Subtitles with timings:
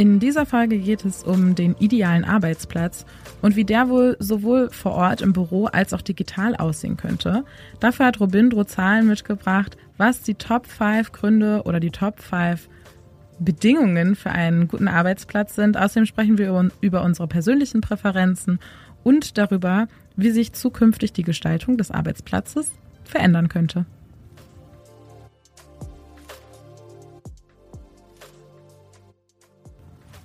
[0.00, 3.04] In dieser Folge geht es um den idealen Arbeitsplatz
[3.42, 7.44] und wie der wohl sowohl vor Ort im Büro als auch digital aussehen könnte.
[7.80, 12.68] Dafür hat Robindro Zahlen mitgebracht, was die Top 5 Gründe oder die Top 5
[13.40, 15.76] Bedingungen für einen guten Arbeitsplatz sind.
[15.76, 18.60] Außerdem sprechen wir über unsere persönlichen Präferenzen
[19.02, 22.70] und darüber, wie sich zukünftig die Gestaltung des Arbeitsplatzes
[23.02, 23.84] verändern könnte.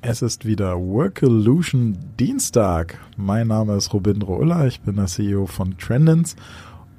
[0.05, 2.99] Es ist wieder Workolution Dienstag.
[3.15, 6.35] Mein Name ist Robindro Uller, ich bin der CEO von Trendens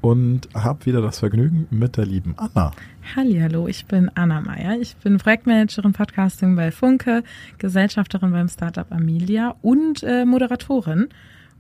[0.01, 2.73] und habe wieder das Vergnügen mit der lieben Anna.
[3.15, 4.81] Hallo, ich bin Anna Meyer.
[4.81, 7.23] Ich bin Projektmanagerin Podcasting bei Funke,
[7.59, 11.09] Gesellschafterin beim Startup Amelia und äh, Moderatorin.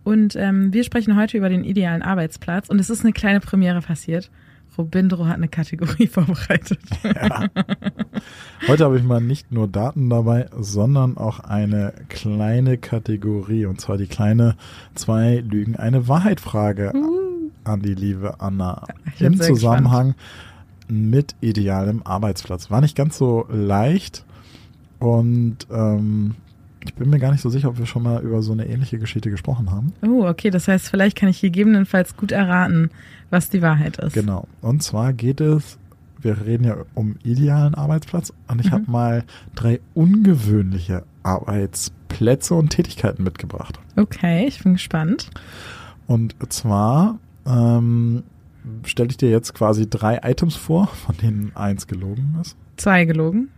[0.02, 3.82] Und ähm, wir sprechen heute über den idealen Arbeitsplatz und es ist eine kleine Premiere
[3.82, 4.30] passiert.
[4.76, 6.80] Robindro hat eine Kategorie vorbereitet.
[7.02, 7.48] Ja.
[8.66, 13.66] Heute habe ich mal nicht nur Daten dabei, sondern auch eine kleine Kategorie.
[13.66, 14.56] Und zwar die kleine
[14.94, 17.50] zwei Lügen, eine Wahrheitfrage uh.
[17.64, 18.86] an die liebe Anna.
[19.18, 20.14] Im Zusammenhang
[20.88, 21.12] gespannt.
[21.12, 22.70] mit idealem Arbeitsplatz.
[22.70, 24.24] War nicht ganz so leicht.
[24.98, 26.36] Und ähm,
[26.84, 28.98] ich bin mir gar nicht so sicher, ob wir schon mal über so eine ähnliche
[28.98, 29.92] Geschichte gesprochen haben.
[30.02, 30.50] Oh, okay.
[30.50, 32.90] Das heißt, vielleicht kann ich gegebenenfalls gut erraten,
[33.30, 34.12] was die Wahrheit ist.
[34.12, 34.46] Genau.
[34.60, 35.78] Und zwar geht es,
[36.20, 38.72] wir reden ja um idealen Arbeitsplatz und ich mhm.
[38.72, 39.24] habe mal
[39.54, 43.78] drei ungewöhnliche Arbeitsplätze und Tätigkeiten mitgebracht.
[43.96, 45.30] Okay, ich bin gespannt.
[46.06, 48.22] Und zwar ähm,
[48.84, 52.56] stelle ich dir jetzt quasi drei Items vor, von denen eins gelogen ist.
[52.76, 53.48] Zwei gelogen.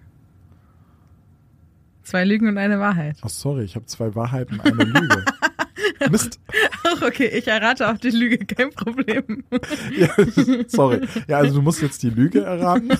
[2.06, 3.16] Zwei Lügen und eine Wahrheit.
[3.22, 5.24] Ach, sorry, ich habe zwei Wahrheiten, eine Lüge.
[6.10, 6.38] Mist.
[6.84, 9.42] Ach, okay, ich errate auch die Lüge, kein Problem.
[9.98, 10.08] ja,
[10.68, 11.00] sorry.
[11.26, 12.90] Ja, also du musst jetzt die Lüge erraten.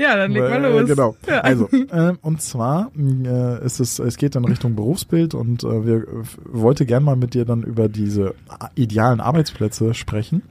[0.00, 0.88] Ja, dann leg mal los.
[0.88, 1.16] Genau.
[1.26, 1.40] Ja.
[1.40, 6.06] Also, äh, und zwar äh, ist es, es geht in Richtung Berufsbild und äh, wir
[6.44, 8.36] wollte gern mal mit dir dann über diese
[8.76, 10.42] idealen Arbeitsplätze sprechen.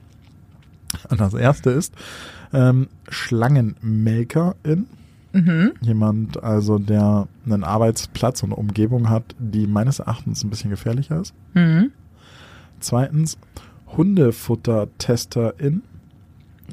[1.08, 1.94] Und das erste ist,
[2.52, 4.86] ähm, Schlangenmelkerin.
[5.32, 5.72] Mhm.
[5.80, 11.34] Jemand, also der einen Arbeitsplatz und Umgebung hat, die meines Erachtens ein bisschen gefährlicher ist.
[11.54, 11.92] Mhm.
[12.80, 13.38] Zweitens,
[13.96, 15.82] Hundefuttertesterin.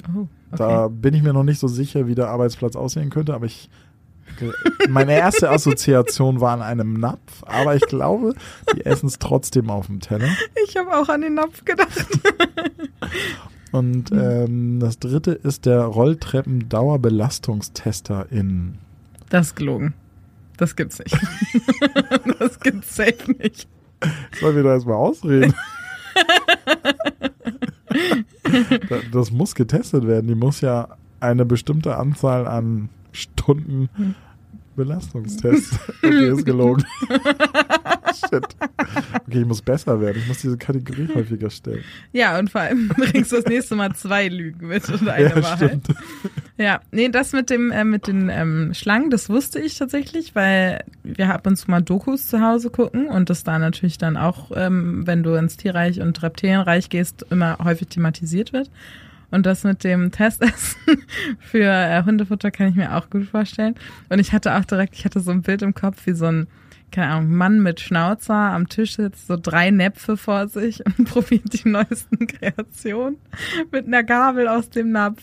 [0.07, 0.27] Oh, okay.
[0.57, 3.69] Da bin ich mir noch nicht so sicher, wie der Arbeitsplatz aussehen könnte, aber ich
[4.89, 8.33] meine erste Assoziation war an einem Napf, aber ich glaube,
[8.75, 10.27] die essen es trotzdem auf dem Teller.
[10.67, 11.89] Ich habe auch an den Napf gedacht.
[13.75, 14.19] Und mhm.
[14.19, 18.77] ähm, das dritte ist der Rolltreppen-Dauerbelastungstester in.
[19.29, 19.93] Das ist gelogen.
[20.55, 21.13] Das gibt's nicht.
[22.39, 23.67] das gibt's safe nicht.
[24.39, 25.53] Sollen wir da erstmal ausreden?
[29.11, 30.27] das muss getestet werden.
[30.27, 30.87] Die muss ja
[31.19, 34.15] eine bestimmte Anzahl an Stunden hm.
[34.75, 35.79] Belastungstest.
[36.03, 36.83] Okay, ist gelogen.
[38.15, 38.45] Shit.
[39.27, 40.17] Okay, ich muss besser werden.
[40.19, 41.83] Ich muss diese Kategorie häufiger stellen.
[42.13, 45.43] Ja, und vor allem bringst du das nächste Mal zwei Lügen mit und eine ja,
[45.43, 45.69] Wahrheit.
[45.69, 45.87] Stimmt.
[46.57, 50.83] Ja, nee, das mit dem äh, mit den ähm, Schlangen, das wusste ich tatsächlich, weil
[51.03, 54.51] wir ab und zu mal Dokus zu Hause gucken und das da natürlich dann auch,
[54.55, 58.69] ähm, wenn du ins Tierreich und Reptilienreich gehst, immer häufig thematisiert wird.
[59.31, 60.77] Und das mit dem Testessen
[61.39, 63.75] für äh, Hundefutter kann ich mir auch gut vorstellen.
[64.09, 66.47] Und ich hatte auch direkt, ich hatte so ein Bild im Kopf wie so ein
[66.91, 71.51] keine Ahnung, Mann mit Schnauzer am Tisch sitzt, so drei Näpfe vor sich und probiert
[71.51, 73.17] die neuesten Kreationen
[73.71, 75.21] mit einer Gabel aus dem Napf.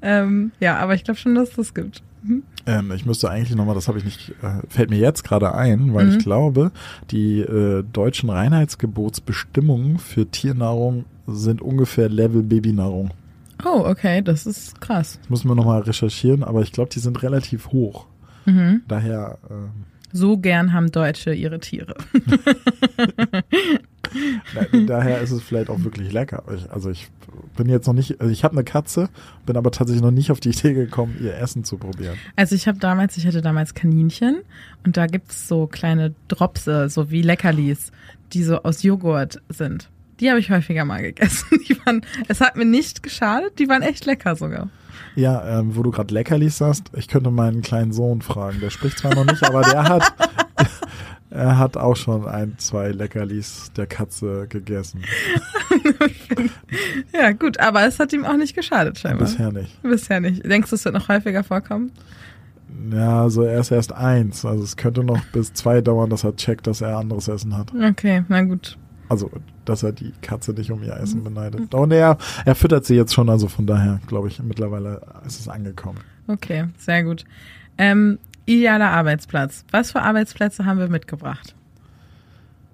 [0.00, 2.02] Ähm, ja, aber ich glaube schon, dass es das gibt.
[2.22, 2.44] Mhm.
[2.66, 5.92] Ähm, ich müsste eigentlich nochmal, das habe ich nicht, äh, fällt mir jetzt gerade ein,
[5.92, 6.10] weil Mhm.
[6.12, 6.70] ich glaube,
[7.10, 13.10] die äh, deutschen Reinheitsgebotsbestimmungen für Tiernahrung sind ungefähr Level Babynahrung.
[13.64, 15.18] Oh, okay, das ist krass.
[15.20, 18.06] Das müssen wir nochmal recherchieren, aber ich glaube, die sind relativ hoch.
[18.46, 18.82] Mhm.
[18.88, 19.70] Daher, ähm,
[20.12, 21.94] So gern haben Deutsche ihre Tiere.
[24.54, 26.42] da, daher ist es vielleicht auch wirklich lecker.
[26.54, 27.08] Ich, also ich
[27.56, 29.08] bin jetzt noch nicht, also ich habe eine Katze,
[29.44, 32.16] bin aber tatsächlich noch nicht auf die Idee gekommen, ihr Essen zu probieren.
[32.36, 34.42] Also ich habe damals, ich hatte damals Kaninchen
[34.84, 37.92] und da gibt's so kleine Dropse, so wie Leckerlis,
[38.32, 39.90] die so aus Joghurt sind.
[40.20, 41.46] Die habe ich häufiger mal gegessen.
[41.68, 44.68] Die waren, es hat mir nicht geschadet, die waren echt lecker sogar.
[45.14, 48.60] Ja, ähm, wo du gerade Leckerlis sagst, ich könnte meinen kleinen Sohn fragen.
[48.60, 50.14] Der spricht zwar noch nicht, aber der hat,
[51.30, 55.02] er hat auch schon ein, zwei Leckerlis der Katze gegessen.
[57.12, 59.26] Ja, gut, aber es hat ihm auch nicht geschadet scheinbar.
[59.26, 59.82] Bisher nicht.
[59.82, 60.44] Bisher nicht.
[60.44, 61.90] Denkst du, es wird noch häufiger vorkommen?
[62.92, 64.44] Ja, also er ist erst eins.
[64.44, 67.72] Also es könnte noch bis zwei dauern, dass er checkt, dass er anderes Essen hat.
[67.74, 68.78] Okay, na gut.
[69.08, 69.30] Also,
[69.64, 71.74] dass er die Katze nicht um ihr Essen beneidet.
[71.74, 75.48] Und er, er füttert sie jetzt schon, also von daher, glaube ich, mittlerweile ist es
[75.48, 75.98] angekommen.
[76.26, 77.24] Okay, sehr gut.
[77.78, 79.64] Ähm, idealer Arbeitsplatz.
[79.70, 81.54] Was für Arbeitsplätze haben wir mitgebracht?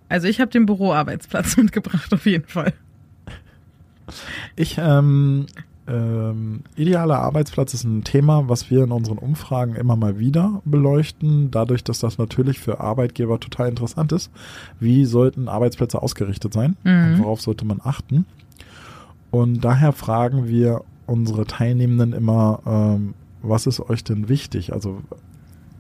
[0.09, 2.73] Also ich habe den Büroarbeitsplatz mitgebracht, auf jeden Fall.
[4.57, 5.47] Ich, ähm,
[5.87, 11.51] ähm, idealer Arbeitsplatz ist ein Thema, was wir in unseren Umfragen immer mal wieder beleuchten,
[11.51, 14.31] dadurch, dass das natürlich für Arbeitgeber total interessant ist.
[14.81, 16.77] Wie sollten Arbeitsplätze ausgerichtet sein?
[16.85, 16.91] Mhm.
[16.91, 18.25] Und worauf sollte man achten?
[19.31, 24.73] Und daher fragen wir unsere Teilnehmenden immer, ähm, was ist euch denn wichtig?
[24.73, 25.03] Also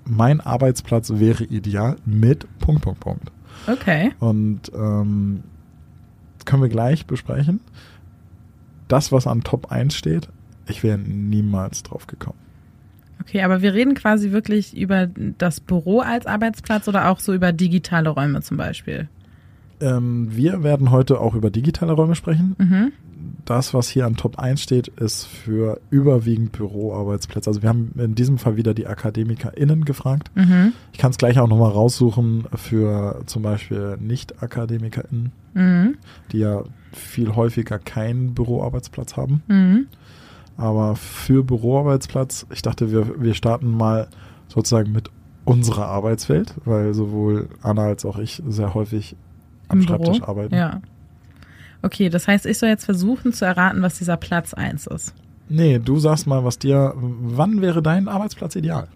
[0.05, 3.33] mein Arbeitsplatz wäre ideal mit Punkt, Punkt, Punkt.
[3.67, 4.12] Okay.
[4.21, 5.45] Und ähm,
[6.45, 7.61] können wir gleich besprechen.
[8.89, 10.29] Das, was an Top 1 steht,
[10.69, 12.39] ich wäre niemals drauf gekommen.
[13.21, 15.09] Okay, aber wir reden quasi wirklich über
[15.39, 19.09] das Büro als Arbeitsplatz oder auch so über digitale Räume zum Beispiel.
[19.81, 22.56] Ähm, wir werden heute auch über digitale Räume sprechen.
[22.59, 22.93] Mhm.
[23.44, 27.50] Das, was hier an Top 1 steht, ist für überwiegend Büroarbeitsplätze.
[27.50, 30.31] Also wir haben in diesem Fall wieder die AkademikerInnen gefragt.
[30.35, 30.73] Mhm.
[30.93, 35.97] Ich kann es gleich auch nochmal raussuchen für zum Beispiel Nicht-AkademikerInnen, Mhm.
[36.32, 36.62] die ja
[36.93, 39.43] viel häufiger keinen Büroarbeitsplatz haben.
[39.49, 39.87] Mhm.
[40.56, 44.09] Aber für Büroarbeitsplatz, ich dachte, wir, wir starten mal
[44.49, 45.11] sozusagen mit
[45.44, 49.17] unserer Arbeitswelt, weil sowohl Anna als auch ich sehr häufig
[49.75, 50.29] am Im Schreibtisch Büro?
[50.31, 50.55] arbeiten.
[50.55, 50.81] Ja.
[51.82, 55.15] Okay, das heißt, ich soll jetzt versuchen zu erraten, was dieser Platz 1 ist.
[55.49, 58.88] Nee, du sagst mal, was dir, wann wäre dein Arbeitsplatz ideal?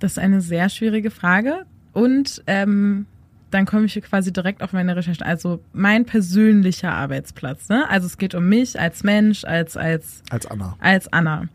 [0.00, 1.64] Das ist eine sehr schwierige Frage.
[1.92, 3.06] Und ähm,
[3.50, 5.24] dann komme ich hier quasi direkt auf meine Recherchen.
[5.24, 7.68] Also mein persönlicher Arbeitsplatz.
[7.68, 7.88] Ne?
[7.88, 10.76] Also es geht um mich als Mensch, als, als, Als Anna.
[10.80, 11.48] als Anna.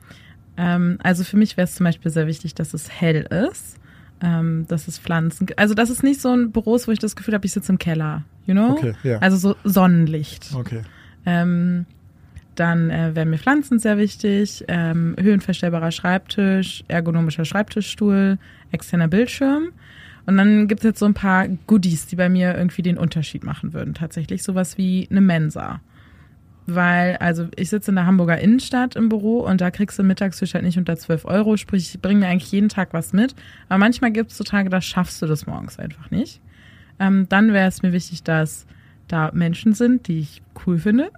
[0.58, 3.78] Ähm, also für mich wäre es zum Beispiel sehr wichtig, dass es hell ist.
[4.24, 5.60] Ähm, dass es Pflanzen gibt.
[5.60, 7.74] Also dass es nicht so ein Büro ist, wo ich das Gefühl habe, ich sitze
[7.74, 8.24] im Keller.
[8.46, 8.72] You know?
[8.72, 9.18] Okay, ja.
[9.20, 10.52] Also so Sonnenlicht.
[10.56, 10.82] Okay.
[11.26, 11.86] Ähm,
[12.56, 18.38] dann äh, wären mir Pflanzen sehr wichtig, ähm, höhenverstellbarer Schreibtisch, ergonomischer Schreibtischstuhl,
[18.72, 19.70] externer Bildschirm.
[20.26, 23.44] Und dann gibt es jetzt so ein paar Goodies, die bei mir irgendwie den Unterschied
[23.44, 23.94] machen würden.
[23.94, 25.82] Tatsächlich sowas wie eine Mensa.
[26.66, 30.54] Weil, also ich sitze in der Hamburger Innenstadt im Büro und da kriegst du Mittagstisch
[30.54, 31.58] halt nicht unter 12 Euro.
[31.58, 33.36] Sprich, ich bringe mir eigentlich jeden Tag was mit.
[33.68, 36.40] Aber manchmal gibt es so Tage, da schaffst du das morgens einfach nicht.
[37.00, 38.66] Ähm, dann wäre es mir wichtig, dass
[39.08, 41.12] da Menschen sind, die ich cool finde.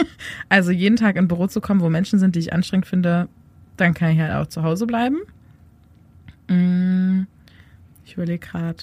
[0.48, 3.28] also jeden Tag in ein Büro zu kommen, wo Menschen sind, die ich anstrengend finde,
[3.76, 5.18] dann kann ich halt auch zu Hause bleiben.
[6.48, 7.22] Mm,
[8.08, 8.78] Ich überlege gerade.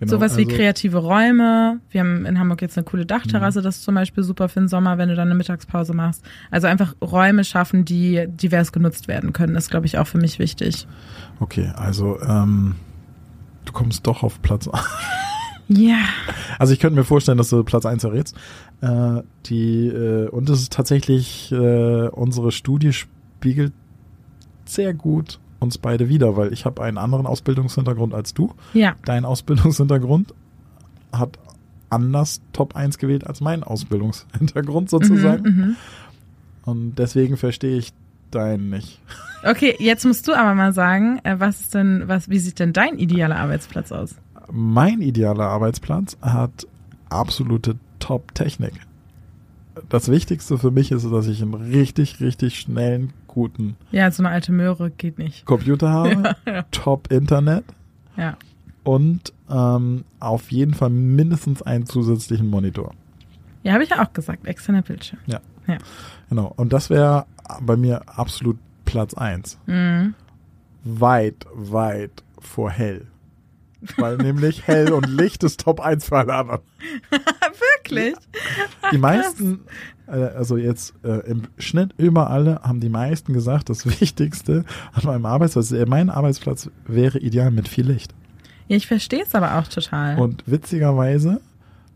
[0.00, 1.78] Genau, Sowas wie also- kreative Räume.
[1.90, 4.68] Wir haben in Hamburg jetzt eine coole Dachterrasse, das ist zum Beispiel super für den
[4.68, 6.24] Sommer, wenn du dann eine Mittagspause machst.
[6.50, 10.40] Also einfach Räume schaffen, die divers genutzt werden können, ist, glaube ich, auch für mich
[10.40, 10.88] wichtig.
[11.38, 12.74] Okay, also ähm,
[13.64, 14.68] du kommst doch auf Platz
[15.68, 15.98] Ja.
[16.58, 18.36] Also ich könnte mir vorstellen, dass du Platz 1 errätst.
[18.80, 23.72] Äh, die, äh, und es ist tatsächlich, äh, unsere Studie spiegelt
[24.64, 28.54] sehr gut uns beide wieder, weil ich habe einen anderen Ausbildungshintergrund als du.
[28.72, 28.94] Ja.
[29.04, 30.32] Dein Ausbildungshintergrund
[31.12, 31.38] hat
[31.90, 35.42] anders Top 1 gewählt als mein Ausbildungshintergrund sozusagen.
[35.42, 35.76] Mhm, mhm.
[36.64, 37.92] Und deswegen verstehe ich
[38.30, 39.00] deinen nicht.
[39.44, 42.72] Okay, jetzt musst du aber mal sagen, äh, was ist denn, was, wie sieht denn
[42.72, 44.16] dein idealer Arbeitsplatz aus?
[44.50, 46.66] Mein idealer Arbeitsplatz hat
[47.10, 48.72] absolute Top-Technik.
[49.88, 54.30] Das Wichtigste für mich ist, dass ich einen richtig, richtig schnellen, guten Ja, so eine
[54.30, 55.44] alte Möhre geht nicht.
[55.44, 56.36] Computer habe,
[56.70, 57.64] Top-Internet
[58.16, 58.36] Ja.
[58.84, 62.94] und ähm, auf jeden Fall mindestens einen zusätzlichen Monitor.
[63.62, 64.46] Ja, habe ich ja auch gesagt.
[64.46, 65.18] Externer Bildschirm.
[65.26, 65.40] Ja.
[65.66, 65.78] Ja.
[66.28, 66.52] Genau.
[66.56, 67.26] Und das wäre
[67.62, 69.58] bei mir absolut Platz eins.
[69.66, 70.14] Mhm.
[70.84, 73.06] Weit, weit vor hell.
[73.96, 76.60] Weil nämlich hell und Licht ist Top 1 für alle anderen.
[77.10, 78.14] Wirklich?
[78.92, 79.60] Die meisten,
[80.06, 85.72] also jetzt äh, im Schnitt überall haben die meisten gesagt, das Wichtigste an meinem Arbeitsplatz,
[85.72, 88.14] äh, mein Arbeitsplatz wäre ideal mit viel Licht.
[88.68, 90.18] Ja, ich verstehe es aber auch total.
[90.18, 91.40] Und witzigerweise,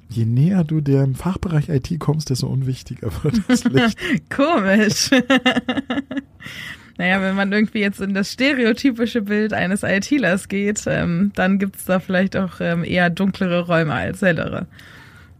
[0.08, 3.98] je näher du dem Fachbereich IT kommst, desto unwichtiger wird das Licht.
[4.30, 5.10] Komisch.
[6.98, 11.84] naja, wenn man irgendwie jetzt in das stereotypische Bild eines ITlers geht, ähm, dann gibt's
[11.84, 14.66] da vielleicht auch ähm, eher dunklere Räume als hellere.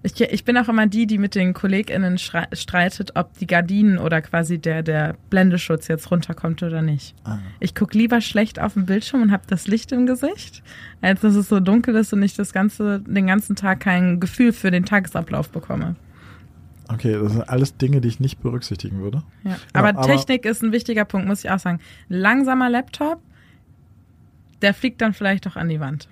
[0.05, 4.23] Ich, ich bin auch immer die, die mit den KollegInnen streitet, ob die Gardinen oder
[4.23, 7.17] quasi der, der Blendeschutz jetzt runterkommt oder nicht.
[7.25, 7.38] Ah.
[7.59, 10.62] Ich guck lieber schlecht auf den Bildschirm und habe das Licht im Gesicht,
[11.00, 14.52] als dass es so dunkel ist und ich das ganze, den ganzen Tag kein Gefühl
[14.52, 15.97] für den Tagesablauf bekomme.
[16.90, 19.23] Okay, das sind alles Dinge, die ich nicht berücksichtigen würde.
[19.43, 19.50] Ja.
[19.50, 21.81] Ja, aber, aber- Technik ist ein wichtiger Punkt, muss ich auch sagen.
[22.09, 23.21] Langsamer Laptop,
[24.62, 26.09] der fliegt dann vielleicht auch an die Wand.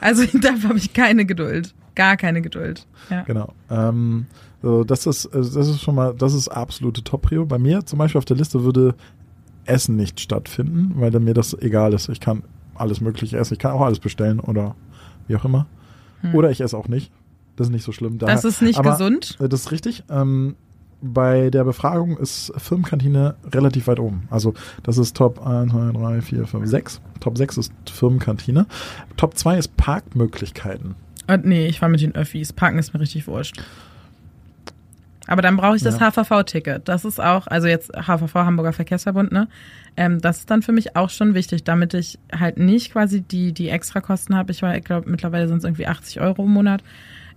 [0.00, 1.74] Also dafür habe ich keine Geduld.
[1.96, 2.86] Gar keine Geduld.
[3.10, 3.22] Ja.
[3.22, 3.52] Genau.
[3.68, 4.26] Ähm,
[4.62, 7.44] so, das ist, äh, das ist schon mal, das ist absolute Top-Prio.
[7.46, 8.94] Bei mir zum Beispiel auf der Liste würde
[9.64, 12.08] Essen nicht stattfinden, weil dann mir das egal ist.
[12.08, 13.54] Ich kann alles Mögliche essen.
[13.54, 14.76] Ich kann auch alles bestellen oder
[15.26, 15.66] wie auch immer.
[16.32, 17.12] Oder ich esse auch nicht.
[17.56, 18.12] Das ist nicht so schlimm.
[18.12, 18.18] Hm.
[18.18, 19.36] Das ist nicht aber, gesund.
[19.40, 20.04] äh, Das ist richtig.
[20.10, 20.56] Ähm,
[21.00, 24.26] bei der Befragung ist Firmenkantine relativ weit oben.
[24.30, 27.00] Also das ist Top 1, 2, 3, 4, 5, 6.
[27.20, 28.66] Top 6 ist Firmenkantine.
[29.16, 30.96] Top 2 ist Parkmöglichkeiten.
[31.26, 32.52] Und nee, ich war mit den Öffis.
[32.52, 33.60] Parken ist mir richtig wurscht.
[35.26, 36.12] Aber dann brauche ich das Ja.
[36.12, 36.88] HVV-Ticket.
[36.88, 39.48] Das ist auch, also jetzt HVV, Hamburger Verkehrsverbund, ne?
[39.96, 43.52] Ähm, das ist dann für mich auch schon wichtig, damit ich halt nicht quasi die,
[43.52, 44.52] die Extrakosten habe.
[44.52, 46.84] Ich war, ich glaube, mittlerweile sind es irgendwie 80 Euro im Monat.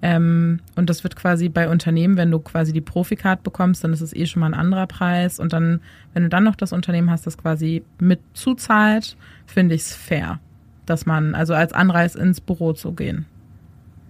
[0.02, 4.02] Ähm, und das wird quasi bei Unternehmen, wenn du quasi die Profikarte bekommst, dann ist
[4.02, 5.40] es eh schon mal ein anderer Preis.
[5.40, 5.82] Und dann,
[6.14, 9.18] wenn du dann noch das Unternehmen hast, das quasi mit zuzahlt,
[9.48, 10.40] finde ich es fair,
[10.86, 13.26] dass man, also als Anreiz ins Büro zu gehen.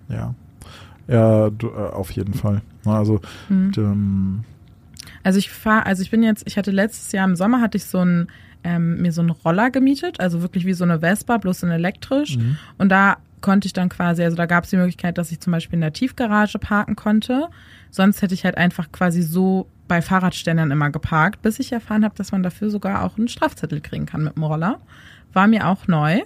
[0.10, 0.34] Ja.
[1.08, 2.62] Ja, du, äh, auf jeden Fall.
[2.86, 3.72] Also, Mhm.
[3.78, 4.44] ähm,
[5.24, 7.86] Also ich fahre, also ich bin jetzt, ich hatte letztes Jahr im Sommer hatte ich
[7.86, 8.28] so ein
[8.64, 12.38] ähm, mir so einen Roller gemietet, also wirklich wie so eine Vespa, bloß in elektrisch.
[12.38, 12.58] Mhm.
[12.78, 15.52] Und da konnte ich dann quasi, also da gab es die Möglichkeit, dass ich zum
[15.52, 17.48] Beispiel in der Tiefgarage parken konnte.
[17.90, 22.16] Sonst hätte ich halt einfach quasi so bei Fahrradständern immer geparkt, bis ich erfahren habe,
[22.16, 24.80] dass man dafür sogar auch einen Strafzettel kriegen kann mit dem Roller.
[25.32, 26.20] War mir auch neu.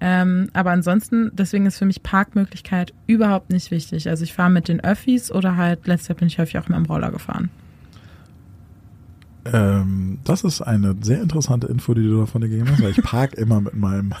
[0.00, 4.08] Ähm, aber ansonsten, deswegen ist für mich Parkmöglichkeit überhaupt nicht wichtig.
[4.08, 6.76] Also ich fahre mit den Öffis oder halt, letztes Jahr bin ich häufig auch mit
[6.76, 7.50] dem Roller gefahren.
[9.52, 13.34] ähm, das ist eine sehr interessante Info, die du davon gegeben hast, weil ich park
[13.38, 14.12] immer mit meinem.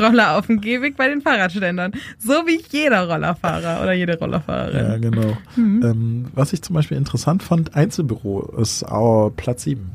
[0.00, 1.92] Roller auf dem Gehweg bei den Fahrradständern.
[2.18, 4.86] So wie jeder Rollerfahrer oder jede Rollerfahrerin.
[4.86, 5.36] Ja, genau.
[5.54, 5.82] Mhm.
[5.84, 9.90] Ähm, was ich zum Beispiel interessant fand, Einzelbüro ist auch Platz 7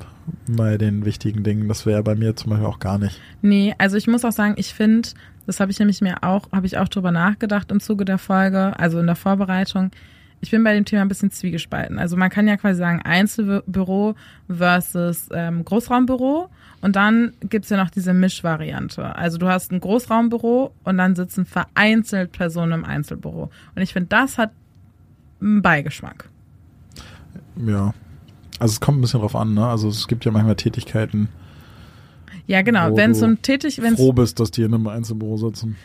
[0.47, 1.67] bei den wichtigen Dingen.
[1.67, 3.19] Das wäre bei mir zum Beispiel auch gar nicht.
[3.41, 5.09] Nee, also ich muss auch sagen, ich finde,
[5.45, 8.77] das habe ich nämlich mir auch, habe ich auch drüber nachgedacht im Zuge der Folge,
[8.79, 9.91] also in der Vorbereitung.
[10.39, 11.97] Ich bin bei dem Thema ein bisschen zwiegespalten.
[11.97, 14.15] Also man kann ja quasi sagen Einzelbüro
[14.47, 16.49] versus ähm, Großraumbüro
[16.81, 19.15] und dann gibt's ja noch diese Mischvariante.
[19.15, 23.49] Also du hast ein Großraumbüro und dann sitzen vereinzelt Personen im Einzelbüro.
[23.75, 24.51] Und ich finde, das hat
[25.41, 26.29] einen Beigeschmack.
[27.55, 27.93] Ja.
[28.59, 29.67] Also es kommt ein bisschen drauf an, ne?
[29.67, 31.29] Also es gibt ja manchmal Tätigkeiten,
[32.47, 32.95] Ja, genau.
[32.95, 35.75] Wenn du so ein tätig, wenn froh bist, dass die in einem Einzelbüro sitzen.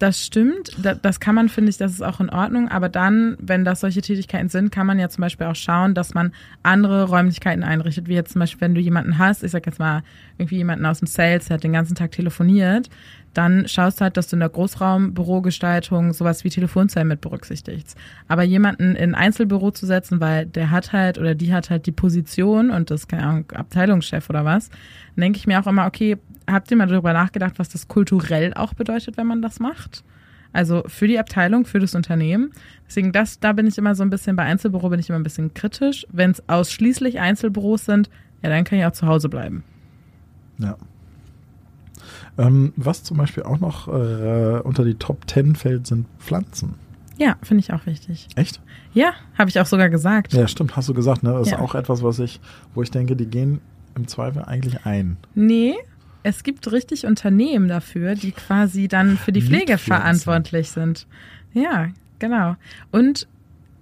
[0.00, 2.68] Das stimmt, da, das kann man, finde ich, das ist auch in Ordnung.
[2.68, 6.14] Aber dann, wenn das solche Tätigkeiten sind, kann man ja zum Beispiel auch schauen, dass
[6.14, 9.78] man andere Räumlichkeiten einrichtet, wie jetzt zum Beispiel, wenn du jemanden hast, ich sag jetzt
[9.78, 10.02] mal,
[10.36, 12.90] irgendwie jemanden aus dem Sales, der hat den ganzen Tag telefoniert,
[13.34, 17.98] dann schaust halt, dass du in der Großraumbürogestaltung sowas wie Telefonzellen mit berücksichtigst.
[18.28, 21.86] Aber jemanden in ein Einzelbüro zu setzen, weil der hat halt oder die hat halt
[21.86, 24.70] die Position und das keine Ahnung, Abteilungschef oder was,
[25.16, 26.16] denke ich mir auch immer, okay,
[26.50, 30.04] habt ihr mal darüber nachgedacht, was das kulturell auch bedeutet, wenn man das macht?
[30.52, 32.52] Also für die Abteilung, für das Unternehmen.
[32.86, 35.24] Deswegen, das, da bin ich immer so ein bisschen, bei Einzelbüro bin ich immer ein
[35.24, 36.06] bisschen kritisch.
[36.12, 38.08] Wenn es ausschließlich Einzelbüros sind,
[38.40, 39.64] ja, dann kann ich auch zu Hause bleiben.
[40.58, 40.76] Ja.
[42.36, 46.74] Ähm, was zum Beispiel auch noch äh, unter die Top 10 fällt, sind Pflanzen.
[47.16, 48.26] Ja, finde ich auch wichtig.
[48.34, 48.60] Echt?
[48.92, 50.32] Ja, habe ich auch sogar gesagt.
[50.32, 51.30] Ja, stimmt, hast du gesagt, ne?
[51.32, 51.56] Das Ja.
[51.56, 52.40] ist auch etwas, was ich,
[52.74, 53.60] wo ich denke, die gehen
[53.94, 55.16] im Zweifel eigentlich ein.
[55.36, 55.74] Nee,
[56.24, 61.06] es gibt richtig Unternehmen dafür, die quasi dann für die Pflege verantwortlich sind.
[61.52, 61.88] Ja,
[62.18, 62.56] genau.
[62.90, 63.28] Und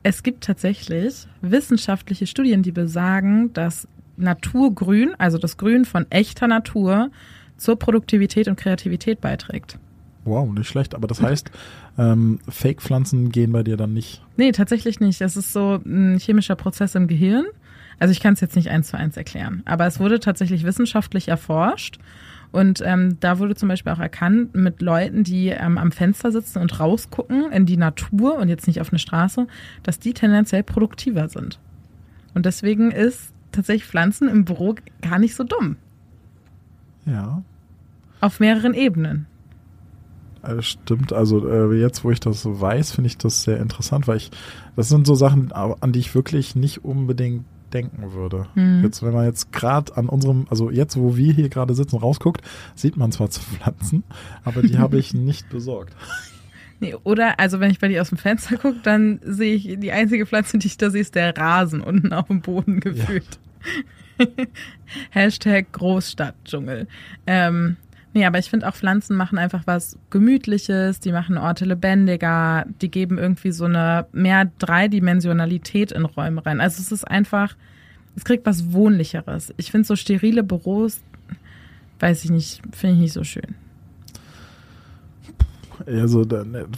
[0.02, 7.10] es gibt tatsächlich wissenschaftliche Studien, die besagen, dass Naturgrün, also das Grün von echter Natur,
[7.56, 9.78] zur Produktivität und Kreativität beiträgt.
[10.24, 10.94] Wow, nicht schlecht.
[10.94, 11.50] Aber das heißt,
[11.98, 14.22] ähm, Fake-Pflanzen gehen bei dir dann nicht.
[14.36, 15.20] Nee, tatsächlich nicht.
[15.20, 17.46] Das ist so ein chemischer Prozess im Gehirn.
[17.98, 21.28] Also ich kann es jetzt nicht eins zu eins erklären, aber es wurde tatsächlich wissenschaftlich
[21.28, 21.98] erforscht.
[22.50, 26.58] Und ähm, da wurde zum Beispiel auch erkannt, mit Leuten, die ähm, am Fenster sitzen
[26.58, 29.46] und rausgucken in die Natur und jetzt nicht auf eine Straße,
[29.82, 31.58] dass die tendenziell produktiver sind.
[32.34, 35.76] Und deswegen ist tatsächlich Pflanzen im Büro gar nicht so dumm.
[37.06, 37.42] Ja.
[38.20, 39.26] Auf mehreren Ebenen.
[40.42, 44.08] Äh, stimmt, also äh, jetzt, wo ich das so weiß, finde ich das sehr interessant,
[44.08, 44.30] weil ich,
[44.76, 48.46] das sind so Sachen, an die ich wirklich nicht unbedingt denken würde.
[48.54, 48.82] Mhm.
[48.82, 52.42] Jetzt, wenn man jetzt gerade an unserem, also jetzt, wo wir hier gerade sitzen, rausguckt,
[52.74, 54.04] sieht man zwar Pflanzen,
[54.44, 55.94] aber die habe ich nicht besorgt.
[56.80, 59.92] Nee, oder, also wenn ich bei dir aus dem Fenster gucke, dann sehe ich, die
[59.92, 63.38] einzige Pflanze, die ich da sehe, ist der Rasen unten auf dem Boden gefühlt.
[63.64, 63.70] Ja.
[65.10, 66.86] Hashtag Großstadtdschungel.
[67.26, 67.76] Ähm,
[68.12, 72.90] nee, aber ich finde auch Pflanzen machen einfach was Gemütliches, die machen Orte lebendiger, die
[72.90, 76.60] geben irgendwie so eine mehr Dreidimensionalität in Räume rein.
[76.60, 77.56] Also es ist einfach,
[78.16, 79.54] es kriegt was Wohnlicheres.
[79.56, 81.00] Ich finde so sterile Büros,
[82.00, 83.54] weiß ich nicht, finde ich nicht so schön.
[85.86, 86.24] Also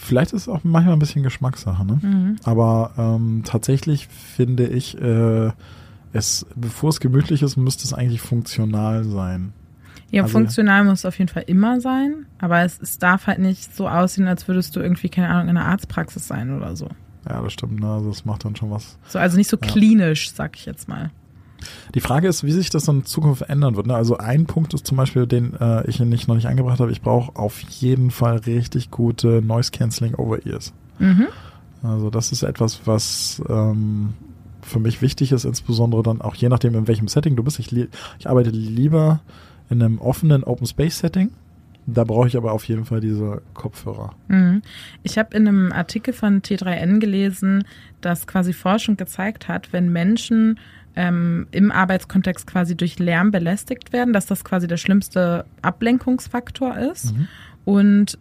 [0.00, 1.98] vielleicht ist es auch manchmal ein bisschen Geschmackssache, ne?
[2.00, 2.36] Mhm.
[2.44, 5.50] Aber ähm, tatsächlich finde ich, äh,
[6.14, 9.52] es, bevor es gemütlich ist, müsste es eigentlich funktional sein.
[10.10, 13.40] Ja, also, funktional muss es auf jeden Fall immer sein, aber es, es darf halt
[13.40, 16.88] nicht so aussehen, als würdest du irgendwie, keine Ahnung, in einer Arztpraxis sein oder so.
[17.28, 17.90] Ja, das stimmt, ne?
[17.90, 18.96] Also das macht dann schon was.
[19.08, 19.66] So, also nicht so ja.
[19.66, 21.10] klinisch, sag ich jetzt mal.
[21.94, 23.86] Die Frage ist, wie sich das in Zukunft ändern wird.
[23.86, 23.94] Ne?
[23.94, 26.92] Also ein Punkt ist zum Beispiel, den äh, ich nicht, noch nicht eingebracht habe.
[26.92, 30.74] Ich brauche auf jeden Fall richtig gute Noise Cancelling Over Ears.
[30.98, 31.26] Mhm.
[31.82, 34.12] Also das ist etwas, was ähm,
[34.64, 37.58] für mich wichtig ist, insbesondere dann auch je nachdem, in welchem Setting du bist.
[37.58, 39.20] Ich, ich arbeite lieber
[39.70, 41.30] in einem offenen Open Space Setting.
[41.86, 44.14] Da brauche ich aber auf jeden Fall diese Kopfhörer.
[44.28, 44.62] Mhm.
[45.02, 47.64] Ich habe in einem Artikel von T3N gelesen,
[48.00, 50.58] dass quasi Forschung gezeigt hat, wenn Menschen
[50.96, 57.14] ähm, im Arbeitskontext quasi durch Lärm belästigt werden, dass das quasi der schlimmste Ablenkungsfaktor ist
[57.14, 57.28] mhm.
[57.64, 58.18] und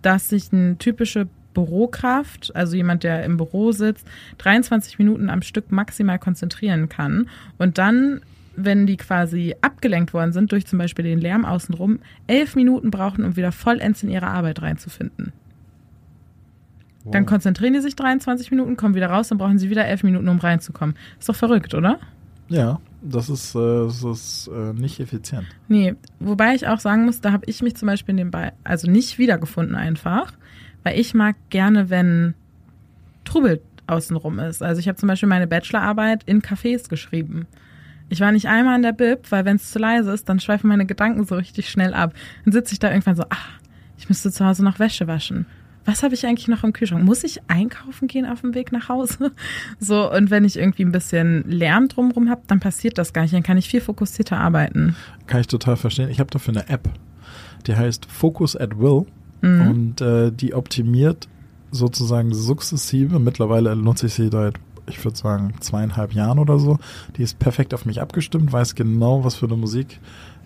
[0.00, 4.06] dass sich eine typische Bürokraft, also jemand, der im Büro sitzt,
[4.38, 8.20] 23 Minuten am Stück maximal konzentrieren kann und dann
[8.56, 13.24] wenn die quasi abgelenkt worden sind durch zum Beispiel den Lärm außenrum, elf Minuten brauchen,
[13.24, 15.32] um wieder vollends in ihre Arbeit reinzufinden.
[17.04, 17.12] Wow.
[17.12, 20.28] Dann konzentrieren die sich 23 Minuten, kommen wieder raus, dann brauchen sie wieder elf Minuten,
[20.28, 20.96] um reinzukommen.
[21.18, 21.98] Ist doch verrückt, oder?
[22.48, 25.46] Ja, das ist, äh, das ist äh, nicht effizient.
[25.68, 28.52] Nee, wobei ich auch sagen muss, da habe ich mich zum Beispiel in dem Be
[28.64, 30.32] also nicht wiedergefunden einfach,
[30.84, 32.34] weil ich mag gerne, wenn
[33.24, 34.62] Trubel außenrum ist.
[34.62, 37.46] Also ich habe zum Beispiel meine Bachelorarbeit in Cafés geschrieben.
[38.08, 40.68] Ich war nicht einmal in der Bib, weil wenn es zu leise ist, dann schweifen
[40.68, 42.14] meine Gedanken so richtig schnell ab.
[42.44, 43.48] Dann sitze ich da irgendwann so, ach,
[43.98, 45.46] ich müsste zu Hause noch Wäsche waschen
[45.84, 47.04] was habe ich eigentlich noch im Kühlschrank?
[47.04, 49.32] Muss ich einkaufen gehen auf dem Weg nach Hause?
[49.78, 53.34] So, und wenn ich irgendwie ein bisschen Lärm drumherum habe, dann passiert das gar nicht.
[53.34, 54.96] Dann kann ich viel fokussierter arbeiten.
[55.26, 56.08] Kann ich total verstehen.
[56.08, 56.88] Ich habe dafür eine App,
[57.66, 59.06] die heißt Focus at Will
[59.44, 59.70] mhm.
[59.70, 61.28] und äh, die optimiert
[61.70, 63.18] sozusagen sukzessive.
[63.18, 64.54] Mittlerweile nutze ich sie seit,
[64.88, 66.78] ich würde sagen, zweieinhalb Jahren oder so.
[67.16, 70.00] Die ist perfekt auf mich abgestimmt, weiß genau, was für eine Musik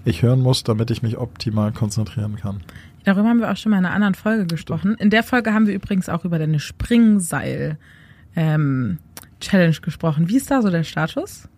[0.04, 2.60] ich hören muss, damit ich mich optimal konzentrieren kann.
[3.04, 4.94] Darüber haben wir auch schon mal in einer anderen Folge gesprochen.
[4.98, 7.78] In der Folge haben wir übrigens auch über deine Springseil
[8.36, 8.98] ähm,
[9.40, 10.28] Challenge gesprochen.
[10.28, 11.48] Wie ist da so der Status?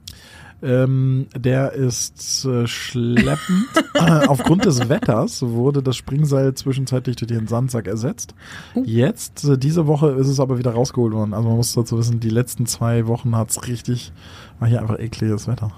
[0.63, 3.67] Ähm, der ist äh, schleppend.
[4.29, 8.35] Aufgrund des Wetters wurde das Springseil zwischenzeitlich durch den Sandsack ersetzt.
[8.75, 8.83] Uh.
[8.85, 11.33] Jetzt, äh, diese Woche ist es aber wieder rausgeholt worden.
[11.33, 14.13] Also man muss dazu wissen, die letzten zwei Wochen hat es richtig,
[14.59, 15.73] war hier einfach ekliges Wetter.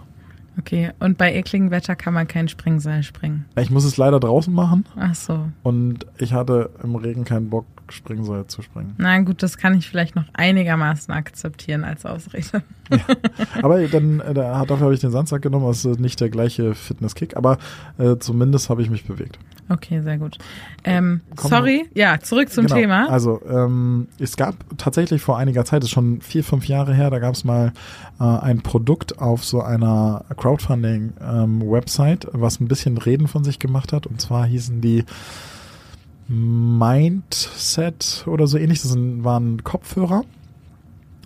[0.58, 3.46] Okay, und bei ekligem Wetter kann man kein Springseil springen.
[3.58, 4.84] Ich muss es leider draußen machen.
[4.96, 5.48] Ach so.
[5.62, 8.94] Und ich hatte im Regen keinen Bock, Springseil zu springen.
[8.98, 12.62] Na gut, das kann ich vielleicht noch einigermaßen akzeptieren als Ausrede.
[12.90, 12.98] Ja.
[13.62, 15.66] Aber dann äh, da hat auch, glaube ich, den Sandsack genommen.
[15.66, 17.58] Das ist nicht der gleiche Fitnesskick, aber
[17.98, 19.38] äh, zumindest habe ich mich bewegt.
[19.68, 20.38] Okay, sehr gut.
[20.84, 22.76] Ähm, sorry, ja, zurück zum genau.
[22.76, 23.08] Thema.
[23.08, 27.10] Also, ähm, es gab tatsächlich vor einiger Zeit, das ist schon vier, fünf Jahre her,
[27.10, 27.72] da gab es mal
[28.20, 33.92] äh, ein Produkt auf so einer Crowdfunding-Website, ähm, was ein bisschen Reden von sich gemacht
[33.92, 34.06] hat.
[34.06, 35.04] Und zwar hießen die
[36.28, 38.82] Mindset oder so ähnlich.
[38.82, 40.22] Das waren Kopfhörer,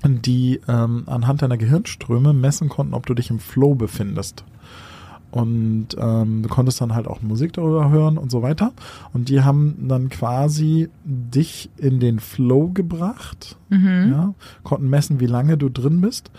[0.04, 4.44] die ähm, anhand deiner Gehirnströme messen konnten, ob du dich im Flow befindest.
[5.32, 8.72] Und ähm, du konntest dann halt auch Musik darüber hören und so weiter.
[9.12, 14.08] Und die haben dann quasi dich in den Flow gebracht, mhm.
[14.10, 16.30] ja, konnten messen, wie lange du drin bist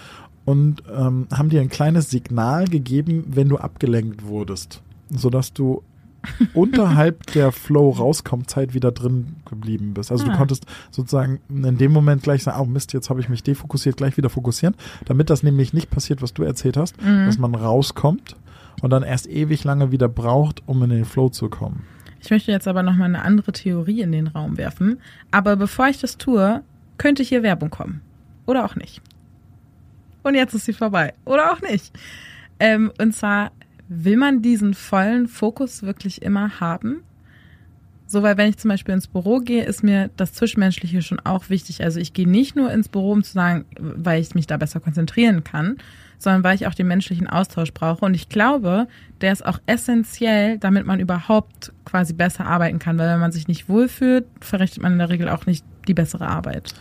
[0.48, 5.84] und ähm, haben dir ein kleines Signal gegeben, wenn du abgelenkt wurdest, sodass du
[6.54, 10.12] unterhalb der Flow-Rauskommt-Zeit wieder drin geblieben bist.
[10.12, 10.32] Also Ah.
[10.32, 13.98] du konntest sozusagen in dem Moment gleich sagen, oh Mist, jetzt habe ich mich defokussiert,
[13.98, 17.26] gleich wieder fokussieren, damit das nämlich nicht passiert, was du erzählt hast, Mhm.
[17.26, 18.36] dass man rauskommt
[18.82, 21.84] und dann erst ewig lange wieder braucht, um in den Flow zu kommen.
[22.20, 25.00] Ich möchte jetzt aber nochmal eine andere Theorie in den Raum werfen.
[25.32, 26.62] Aber bevor ich das tue,
[26.98, 28.02] könnte hier Werbung kommen.
[28.48, 29.02] Oder auch nicht.
[30.24, 31.14] Und jetzt ist sie vorbei.
[31.26, 31.94] Oder auch nicht.
[32.60, 33.52] Ähm, und zwar,
[33.90, 37.04] will man diesen vollen Fokus wirklich immer haben?
[38.10, 41.50] So, weil wenn ich zum Beispiel ins Büro gehe, ist mir das Zwischenmenschliche schon auch
[41.50, 41.84] wichtig.
[41.84, 44.80] Also ich gehe nicht nur ins Büro, um zu sagen, weil ich mich da besser
[44.80, 45.78] konzentrieren kann,
[46.18, 48.06] sondern weil ich auch den menschlichen Austausch brauche.
[48.06, 48.88] Und ich glaube,
[49.20, 52.98] der ist auch essentiell, damit man überhaupt quasi besser arbeiten kann.
[52.98, 56.30] Weil wenn man sich nicht wohlfühlt, verrichtet man in der Regel auch nicht die bessere
[56.30, 56.74] Arbeit.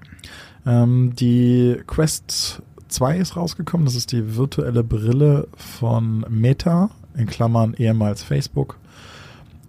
[0.65, 3.85] Ähm, die Quest 2 ist rausgekommen.
[3.85, 8.77] Das ist die virtuelle Brille von Meta, in Klammern ehemals Facebook.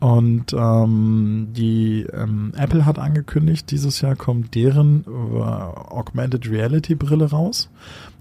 [0.01, 7.31] Und ähm, die ähm, Apple hat angekündigt, dieses Jahr kommt deren äh, Augmented Reality Brille
[7.31, 7.69] raus.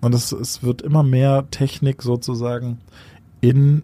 [0.01, 2.79] Und es, es wird immer mehr Technik sozusagen
[3.39, 3.83] in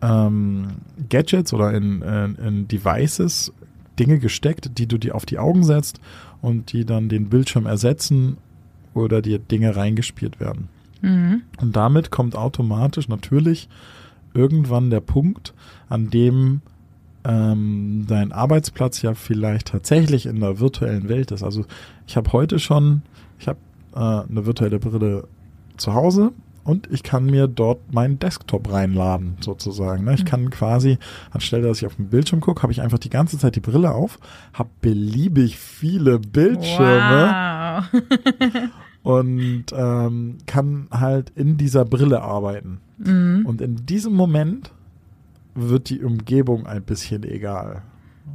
[0.00, 0.68] ähm,
[1.10, 3.52] Gadgets oder in, in, in Devices
[3.98, 6.00] Dinge gesteckt, die du dir auf die Augen setzt
[6.40, 8.38] und die dann den Bildschirm ersetzen
[8.94, 10.70] oder dir Dinge reingespielt werden.
[11.02, 11.42] Mhm.
[11.60, 13.68] Und damit kommt automatisch natürlich
[14.34, 15.54] irgendwann der Punkt,
[15.88, 16.60] an dem
[17.24, 21.42] ähm, dein Arbeitsplatz ja vielleicht tatsächlich in der virtuellen Welt ist.
[21.42, 21.64] Also
[22.06, 23.02] ich habe heute schon,
[23.38, 23.58] ich habe
[23.94, 25.28] äh, eine virtuelle Brille
[25.76, 26.32] zu Hause
[26.64, 30.04] und ich kann mir dort meinen Desktop reinladen, sozusagen.
[30.04, 30.14] Ne?
[30.14, 30.28] Ich Mhm.
[30.28, 30.98] kann quasi,
[31.30, 33.92] anstelle dass ich auf den Bildschirm gucke, habe ich einfach die ganze Zeit die Brille
[33.92, 34.18] auf,
[34.52, 38.02] habe beliebig viele Bildschirme Wow.
[39.02, 42.80] und ähm, kann halt in dieser Brille arbeiten.
[43.04, 43.46] Mhm.
[43.46, 44.72] Und in diesem Moment
[45.54, 47.82] wird die Umgebung ein bisschen egal.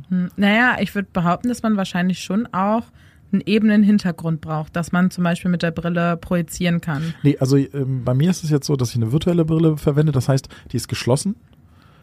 [0.09, 2.83] Hm, Naja, ich würde behaupten, dass man wahrscheinlich schon auch
[3.31, 7.13] einen ebenen Hintergrund braucht, dass man zum Beispiel mit der Brille projizieren kann.
[7.23, 10.11] Nee, also ähm, bei mir ist es jetzt so, dass ich eine virtuelle Brille verwende.
[10.11, 11.35] Das heißt, die ist geschlossen.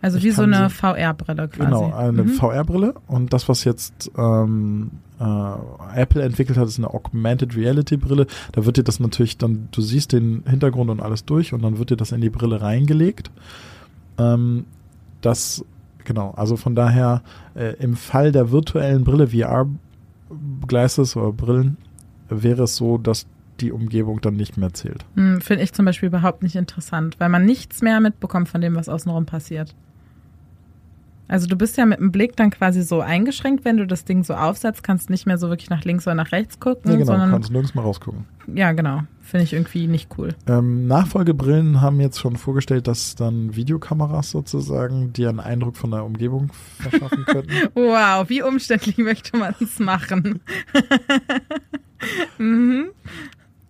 [0.04, 1.64] Also wie so eine VR-Brille quasi.
[1.64, 2.28] Genau, eine Mhm.
[2.28, 2.94] VR-Brille.
[3.06, 8.26] Und das, was jetzt ähm, äh, Apple entwickelt hat, ist eine Augmented Reality Brille.
[8.52, 11.78] Da wird dir das natürlich dann, du siehst den Hintergrund und alles durch und dann
[11.78, 13.30] wird dir das in die Brille reingelegt.
[14.18, 14.66] Ähm,
[15.22, 15.64] das,
[16.04, 17.22] genau, also von daher,
[17.54, 21.76] äh, im Fall der virtuellen Brille, VR-Glasses oder Brillen,
[22.28, 23.26] wäre es so, dass
[23.60, 25.04] die Umgebung dann nicht mehr zählt.
[25.14, 28.74] Hm, Finde ich zum Beispiel überhaupt nicht interessant, weil man nichts mehr mitbekommt von dem,
[28.74, 29.74] was außenrum passiert.
[31.26, 34.24] Also du bist ja mit dem Blick dann quasi so eingeschränkt, wenn du das Ding
[34.24, 37.06] so aufsetzt, kannst nicht mehr so wirklich nach links oder nach rechts gucken, Ja, genau,
[37.12, 38.26] sondern kannst nirgends mal rausgucken.
[38.54, 40.34] ja genau, finde ich irgendwie nicht cool.
[40.46, 46.04] Ähm, Nachfolgebrillen haben jetzt schon vorgestellt, dass dann Videokameras sozusagen dir einen Eindruck von der
[46.04, 47.52] Umgebung verschaffen könnten.
[47.74, 50.40] Wow, wie umständlich möchte man es machen?
[52.38, 52.86] mhm.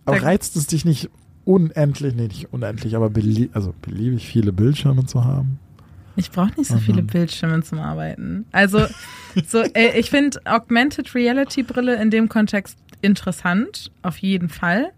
[0.04, 1.08] Aber Da- reizt es dich nicht
[1.44, 5.58] unendlich, nee, nicht unendlich, aber belie also beliebig viele Bildschirme zu haben?
[6.16, 6.80] Ich brauche nicht so Mhm.
[6.80, 8.46] viele Bildschirme zum Arbeiten.
[8.52, 8.86] Also,
[9.46, 14.90] so, äh, ich finde Augmented Reality Brille in dem Kontext interessant, auf jeden Fall.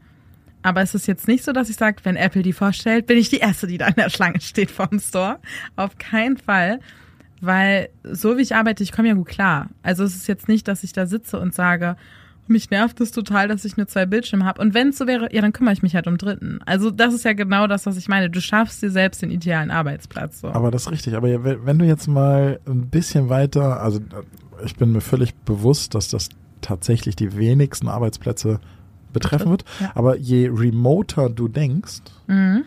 [0.63, 3.29] Aber es ist jetzt nicht so, dass ich sage, wenn Apple die vorstellt, bin ich
[3.29, 5.39] die Erste, die da in der Schlange steht vom Store.
[5.77, 6.81] Auf keinen Fall.
[7.41, 9.69] Weil so wie ich arbeite, ich komme ja gut klar.
[9.83, 11.97] Also es ist jetzt nicht, dass ich da sitze und sage,
[12.49, 14.61] mich nervt es total, dass ich nur zwei Bildschirme habe.
[14.61, 16.61] Und wenn es so wäre, ja, dann kümmere ich mich halt um Dritten.
[16.67, 18.31] Also das ist ja genau das, was ich meine.
[18.31, 20.41] Du schaffst dir selbst den idealen Arbeitsplatz.
[20.41, 20.49] So.
[20.49, 21.15] Aber das ist richtig.
[21.15, 21.29] Aber
[21.67, 24.01] wenn du jetzt mal ein bisschen weiter, also
[24.65, 26.29] ich bin mir völlig bewusst, dass das
[26.61, 28.61] tatsächlich die wenigsten Arbeitsplätze
[29.13, 29.65] betreffen wird.
[29.81, 29.93] Ja.
[29.95, 32.65] Aber je remoter du denkst, mhm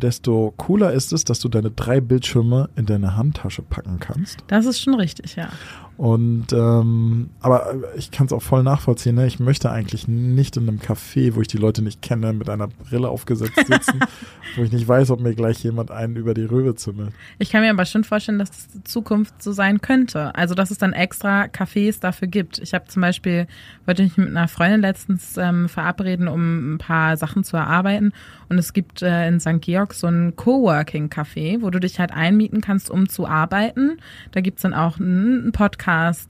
[0.00, 4.38] desto cooler ist es, dass du deine drei Bildschirme in deine Handtasche packen kannst.
[4.46, 5.48] Das ist schon richtig, ja.
[5.96, 9.14] Und ähm, aber ich kann es auch voll nachvollziehen.
[9.14, 9.26] Ne?
[9.26, 12.68] Ich möchte eigentlich nicht in einem Café, wo ich die Leute nicht kenne, mit einer
[12.68, 14.00] Brille aufgesetzt sitzen,
[14.56, 17.12] wo ich nicht weiß, ob mir gleich jemand einen über die Röhre zimmelt.
[17.38, 20.34] Ich kann mir aber schon vorstellen, dass das in Zukunft so sein könnte.
[20.34, 22.58] Also dass es dann extra Cafés dafür gibt.
[22.58, 23.46] Ich habe zum Beispiel
[23.86, 28.12] wollte mich mit einer Freundin letztens ähm, verabreden, um ein paar Sachen zu erarbeiten.
[28.50, 29.60] Und es gibt äh, in St.
[29.62, 33.98] Georg so ein Coworking-Café, wo du dich halt einmieten kannst, um zu arbeiten.
[34.32, 35.85] Da gibt's dann auch einen Podcast,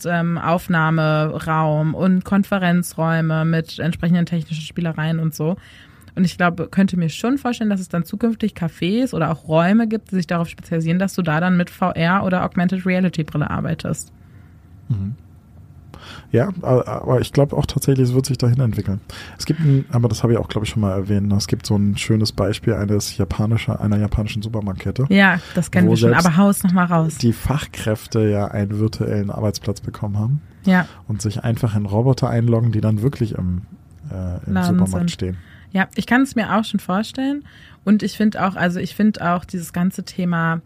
[0.07, 5.57] ähm, Aufnahmeraum und Konferenzräume mit entsprechenden technischen Spielereien und so.
[6.15, 9.87] Und ich glaube, könnte mir schon vorstellen, dass es dann zukünftig Cafés oder auch Räume
[9.87, 13.51] gibt, die sich darauf spezialisieren, dass du da dann mit VR oder Augmented Reality Brille
[13.51, 14.13] arbeitest.
[14.89, 15.17] Mhm.
[16.33, 19.01] Ja, aber ich glaube auch tatsächlich, es wird sich dahin entwickeln.
[19.39, 21.37] Es gibt ein, aber das habe ich auch, glaube ich, schon mal erwähnt, ne?
[21.37, 25.07] es gibt so ein schönes Beispiel eines japanischer, einer japanischen Supermarktkette.
[25.09, 27.19] Ja, das kennen wir schon, aber haus noch mal raus.
[27.19, 30.41] Die Fachkräfte ja einen virtuellen Arbeitsplatz bekommen haben.
[30.65, 30.89] Ja.
[31.07, 33.63] Und sich einfach in Roboter einloggen, die dann wirklich im,
[34.11, 35.11] äh, im Supermarkt sind.
[35.11, 35.37] stehen.
[35.71, 37.45] Ja, ich kann es mir auch schon vorstellen.
[37.85, 40.61] Und ich finde auch, also ich finde auch dieses ganze Thema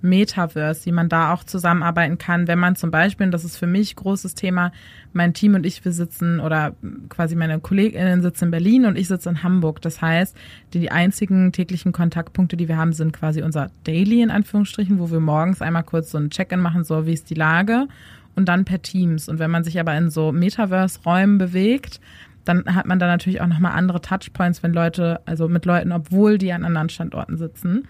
[0.00, 3.66] Metaverse, wie man da auch zusammenarbeiten kann, wenn man zum Beispiel, und das ist für
[3.66, 4.72] mich großes Thema,
[5.12, 6.74] mein Team und ich, wir sitzen oder
[7.08, 9.82] quasi meine KollegInnen sitzen in Berlin und ich sitze in Hamburg.
[9.82, 10.36] Das heißt,
[10.72, 15.10] die, die einzigen täglichen Kontaktpunkte, die wir haben, sind quasi unser Daily in Anführungsstrichen, wo
[15.10, 17.88] wir morgens einmal kurz so ein Check-in machen, so wie ist die Lage
[18.36, 19.28] und dann per Teams.
[19.28, 22.00] Und wenn man sich aber in so Metaverse-Räumen bewegt,
[22.44, 26.38] dann hat man da natürlich auch nochmal andere Touchpoints, wenn Leute, also mit Leuten, obwohl
[26.38, 27.88] die an anderen Standorten sitzen.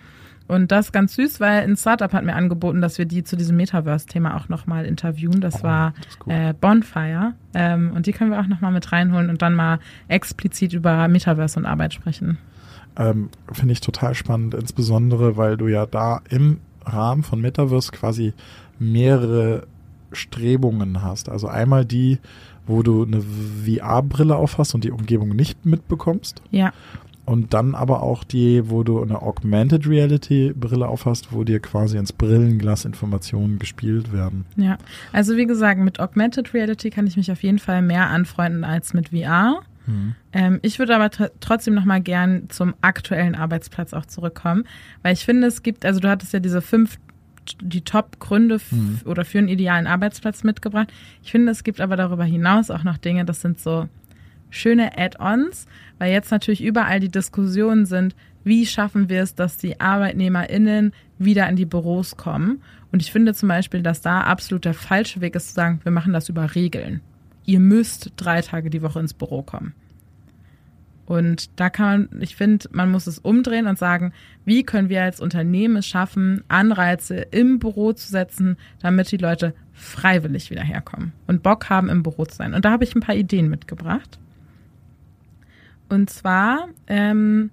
[0.49, 3.37] Und das ist ganz süß, weil ein Startup hat mir angeboten, dass wir die zu
[3.37, 5.41] diesem Metaverse-Thema auch nochmal interviewen.
[5.41, 5.95] Das oh, war
[6.27, 7.35] das äh, Bonfire.
[7.55, 11.59] Ähm, und die können wir auch nochmal mit reinholen und dann mal explizit über Metaverse
[11.59, 12.39] und Arbeit sprechen.
[12.97, 18.33] Ähm, Finde ich total spannend, insbesondere weil du ja da im Rahmen von Metaverse quasi
[18.79, 19.67] mehrere
[20.13, 21.29] Strebungen hast.
[21.29, 22.19] Also einmal die,
[22.67, 26.43] wo du eine VR-Brille aufhast und die Umgebung nicht mitbekommst.
[26.51, 26.73] Ja.
[27.29, 31.99] Und dann aber auch die, wo du eine Augmented Reality Brille aufhast, wo dir quasi
[31.99, 34.47] ins Brillenglas Informationen gespielt werden.
[34.57, 34.79] Ja,
[35.13, 38.95] also wie gesagt, mit Augmented Reality kann ich mich auf jeden Fall mehr anfreunden als
[38.95, 39.61] mit VR.
[39.85, 40.15] Mhm.
[40.33, 41.11] Ähm, ich würde aber
[41.41, 44.65] trotzdem noch mal gern zum aktuellen Arbeitsplatz auch zurückkommen,
[45.03, 46.99] weil ich finde, es gibt, also du hattest ja diese fünf
[47.61, 49.01] die Top-Gründe mhm.
[49.05, 50.91] oder für einen idealen Arbeitsplatz mitgebracht.
[51.23, 53.87] Ich finde, es gibt aber darüber hinaus auch noch Dinge, das sind so
[54.51, 55.67] schöne Add-ons,
[55.99, 61.49] weil jetzt natürlich überall die Diskussionen sind, wie schaffen wir es, dass die ArbeitnehmerInnen wieder
[61.49, 62.63] in die Büros kommen.
[62.93, 65.93] Und ich finde zum Beispiel, dass da absolut der falsche Weg ist zu sagen, wir
[65.93, 67.01] machen das über Regeln.
[67.45, 69.75] Ihr müsst drei Tage die Woche ins Büro kommen.
[71.09, 74.13] Und da kann man, ich finde, man muss es umdrehen und sagen,
[74.45, 79.55] wie können wir als Unternehmen es schaffen, Anreize im Büro zu setzen, damit die Leute
[79.73, 82.53] freiwillig wieder herkommen und Bock haben, im Büro zu sein.
[82.53, 84.19] Und da habe ich ein paar Ideen mitgebracht.
[85.89, 87.51] Und zwar ähm,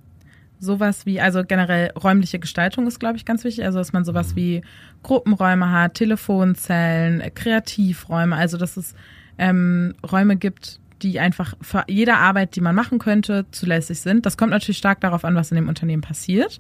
[0.60, 3.66] sowas wie, also generell räumliche Gestaltung ist, glaube ich, ganz wichtig.
[3.66, 4.36] Also, dass man sowas mhm.
[4.36, 4.62] wie
[5.04, 8.96] Gruppenräume hat, Telefonzellen, Kreativräume, also dass es
[9.38, 14.26] ähm, Räume gibt, die einfach für jede Arbeit, die man machen könnte, zulässig sind.
[14.26, 16.60] Das kommt natürlich stark darauf an, was in dem Unternehmen passiert.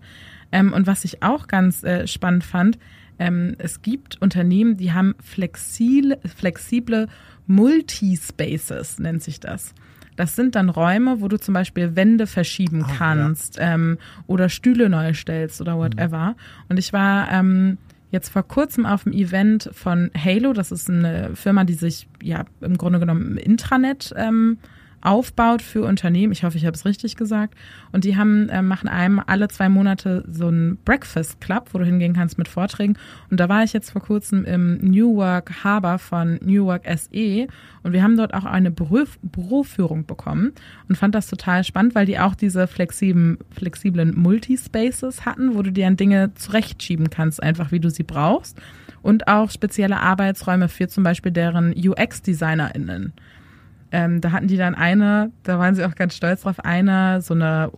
[0.52, 2.78] Ähm, und was ich auch ganz äh, spannend fand,
[3.18, 7.08] ähm, es gibt Unternehmen, die haben flexil, flexible
[7.48, 9.74] Multispaces, nennt sich das.
[10.15, 13.73] Das sind dann Räume, wo du zum Beispiel Wände verschieben ah, kannst ja.
[13.73, 13.97] ähm,
[14.28, 16.30] oder Stühle neu stellst oder whatever.
[16.30, 16.36] Mhm.
[16.69, 17.78] Und ich war ähm,
[18.12, 20.54] jetzt vor kurzem auf dem Event von Halo.
[20.54, 24.58] Das ist eine Firma, die sich ja im Grunde genommen im Intranet ähm,
[25.06, 26.34] aufbaut für Unternehmen.
[26.34, 27.56] Ich hoffe, ich habe es richtig gesagt.
[27.91, 31.86] Und die haben, äh, machen einem alle zwei Monate so einen Breakfast Club, wo du
[31.86, 32.98] hingehen kannst mit Vorträgen.
[33.30, 37.48] Und da war ich jetzt vor kurzem im New Work Harbor von New Work SE
[37.84, 40.54] und wir haben dort auch eine Büro Büroführung bekommen
[40.89, 45.72] und fand das total spannend, weil die auch diese flexiblen, flexiblen Multispaces hatten, wo du
[45.72, 48.58] dir an Dinge zurechtschieben kannst, einfach wie du sie brauchst.
[49.02, 53.13] Und auch spezielle Arbeitsräume für zum Beispiel deren UX-DesignerInnen
[53.95, 57.34] ähm, da hatten die dann eine, da waren sie auch ganz stolz drauf, eine, so
[57.34, 57.71] eine,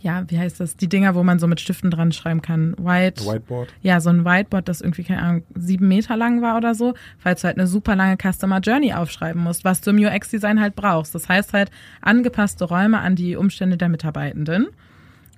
[0.00, 2.74] ja, wie heißt das, die Dinger, wo man so mit Stiften dran schreiben kann.
[2.76, 3.24] White.
[3.24, 3.72] Whiteboard.
[3.80, 7.40] Ja, so ein Whiteboard, das irgendwie, keine Ahnung, sieben Meter lang war oder so, falls
[7.40, 11.14] du halt eine super lange Customer Journey aufschreiben musst, was du im UX-Design halt brauchst.
[11.14, 11.70] Das heißt halt
[12.02, 14.66] angepasste Räume an die Umstände der Mitarbeitenden.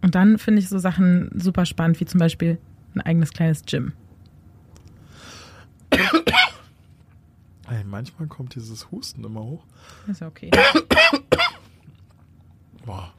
[0.02, 2.58] Und dann finde ich so Sachen super spannend, wie zum Beispiel
[2.96, 3.92] ein eigenes kleines Gym.
[7.70, 9.64] Ey, manchmal kommt dieses Husten immer hoch.
[10.08, 10.50] Ist ja okay.
[12.84, 13.14] Boah.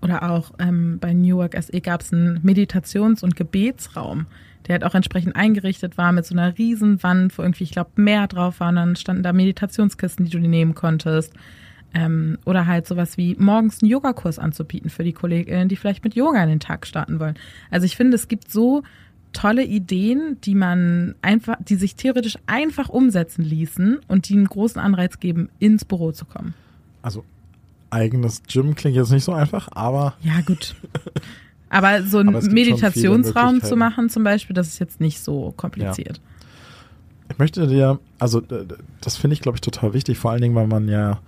[0.00, 4.26] Oder auch ähm, bei New Work SE gab es einen Meditations- und Gebetsraum,
[4.66, 7.90] der halt auch entsprechend eingerichtet war mit so einer riesen Wand, wo irgendwie, ich glaube,
[7.96, 8.70] mehr drauf war.
[8.70, 11.34] Und dann standen da Meditationskisten, die du dir nehmen konntest.
[11.94, 16.14] Ähm, oder halt sowas wie morgens einen Yogakurs anzubieten für die Kolleginnen, die vielleicht mit
[16.14, 17.36] Yoga in den Tag starten wollen.
[17.70, 18.82] Also ich finde, es gibt so
[19.32, 24.80] tolle Ideen, die man einfach, die sich theoretisch einfach umsetzen ließen und die einen großen
[24.80, 26.54] Anreiz geben, ins Büro zu kommen.
[27.02, 27.24] Also
[27.90, 30.74] eigenes Gym klingt jetzt nicht so einfach, aber Ja, gut.
[31.68, 36.20] Aber so einen Aber Meditationsraum zu machen zum Beispiel, das ist jetzt nicht so kompliziert.
[37.30, 38.42] ich möchte dir, also
[39.00, 41.20] das finde ich, glaube ich, total wichtig, vor allen Dingen, weil man ja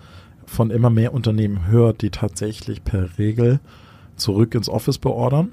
[0.46, 3.60] von immer mehr Unternehmen hört, die tatsächlich per Regel
[4.16, 5.52] zurück ins Office beordern.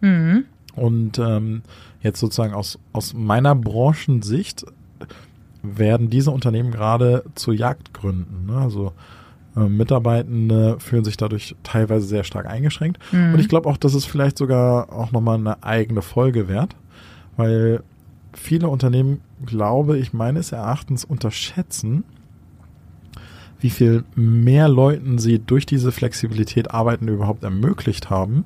[0.00, 0.44] Mhm.
[0.74, 1.62] Und ähm,
[2.00, 4.64] jetzt sozusagen aus, aus meiner Branchensicht
[5.62, 8.46] werden diese Unternehmen gerade zu Jagdgründen.
[8.46, 8.56] Ne?
[8.56, 8.92] Also
[9.56, 12.98] äh, Mitarbeitende fühlen sich dadurch teilweise sehr stark eingeschränkt.
[13.12, 13.34] Mhm.
[13.34, 16.74] Und ich glaube auch, das ist vielleicht sogar auch nochmal eine eigene Folge wert,
[17.36, 17.82] weil
[18.32, 22.04] viele Unternehmen, glaube ich, meines Erachtens unterschätzen,
[23.62, 28.44] wie viel mehr Leuten sie durch diese Flexibilität Arbeiten überhaupt ermöglicht haben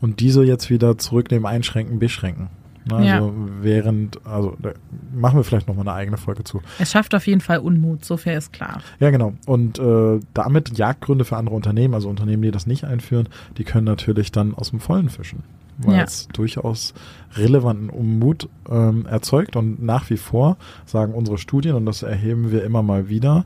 [0.00, 2.48] und diese jetzt wieder zurücknehmen, einschränken, beschränken.
[2.90, 3.32] Also Ja.
[3.60, 4.72] während, also da
[5.14, 6.60] machen wir vielleicht nochmal eine eigene Folge zu.
[6.80, 8.80] Es schafft auf jeden Fall Unmut, so viel ist klar.
[8.98, 9.34] Ja, genau.
[9.46, 13.84] Und äh, damit Jagdgründe für andere Unternehmen, also Unternehmen, die das nicht einführen, die können
[13.84, 15.44] natürlich dann aus dem Vollen fischen,
[15.78, 16.02] weil Ja.
[16.04, 16.94] es durchaus
[17.34, 19.56] relevanten Unmut ähm, erzeugt.
[19.56, 20.56] Und nach wie vor
[20.86, 23.44] sagen unsere Studien, und das erheben wir immer mal wieder,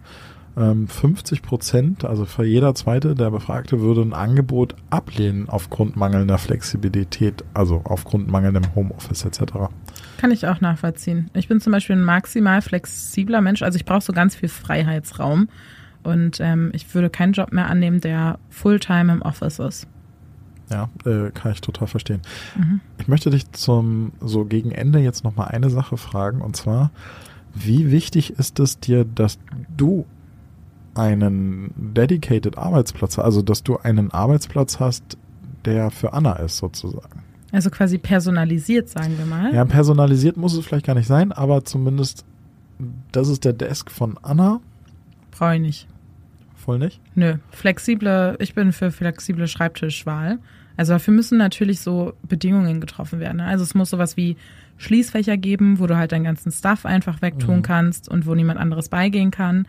[0.57, 6.39] ähm, 50 Prozent, also für jeder zweite der Befragte würde ein Angebot ablehnen aufgrund mangelnder
[6.39, 9.53] Flexibilität, also aufgrund mangelndem Homeoffice etc.
[10.17, 11.31] Kann ich auch nachvollziehen.
[11.35, 15.49] Ich bin zum Beispiel ein maximal flexibler Mensch, also ich brauche so ganz viel Freiheitsraum.
[16.03, 19.89] Und ähm, ich würde keinen Job mehr annehmen, der Fulltime im Office ist.
[20.71, 22.23] Ja, äh, kann ich total verstehen.
[22.57, 22.81] Mhm.
[22.99, 26.91] Ich möchte dich zum so gegen Ende jetzt noch mal eine Sache fragen und zwar,
[27.55, 29.39] wie wichtig ist es dir, dass
[29.77, 30.07] du
[30.95, 35.17] einen dedicated Arbeitsplatz, also dass du einen Arbeitsplatz hast,
[35.65, 37.23] der für Anna ist sozusagen.
[37.53, 39.55] Also quasi personalisiert, sagen wir mal.
[39.55, 42.25] Ja, personalisiert muss es vielleicht gar nicht sein, aber zumindest
[43.13, 44.61] das ist der Desk von Anna,
[45.31, 45.89] Brauche ich nicht.
[46.57, 47.01] voll nicht.
[47.15, 50.39] Nö, flexible, ich bin für flexible Schreibtischwahl.
[50.77, 53.39] Also dafür müssen natürlich so Bedingungen getroffen werden.
[53.39, 53.47] ne?
[53.47, 54.37] Also es muss sowas wie
[54.79, 57.63] Schließfächer geben, wo du halt deinen ganzen Stuff einfach wegtun Mhm.
[57.63, 59.67] kannst und wo niemand anderes beigehen kann.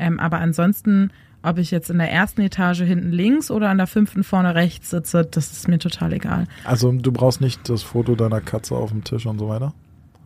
[0.00, 1.10] Ähm, aber ansonsten,
[1.42, 4.90] ob ich jetzt in der ersten Etage hinten links oder an der fünften vorne rechts
[4.90, 6.46] sitze, das ist mir total egal.
[6.64, 9.72] Also du brauchst nicht das Foto deiner Katze auf dem Tisch und so weiter.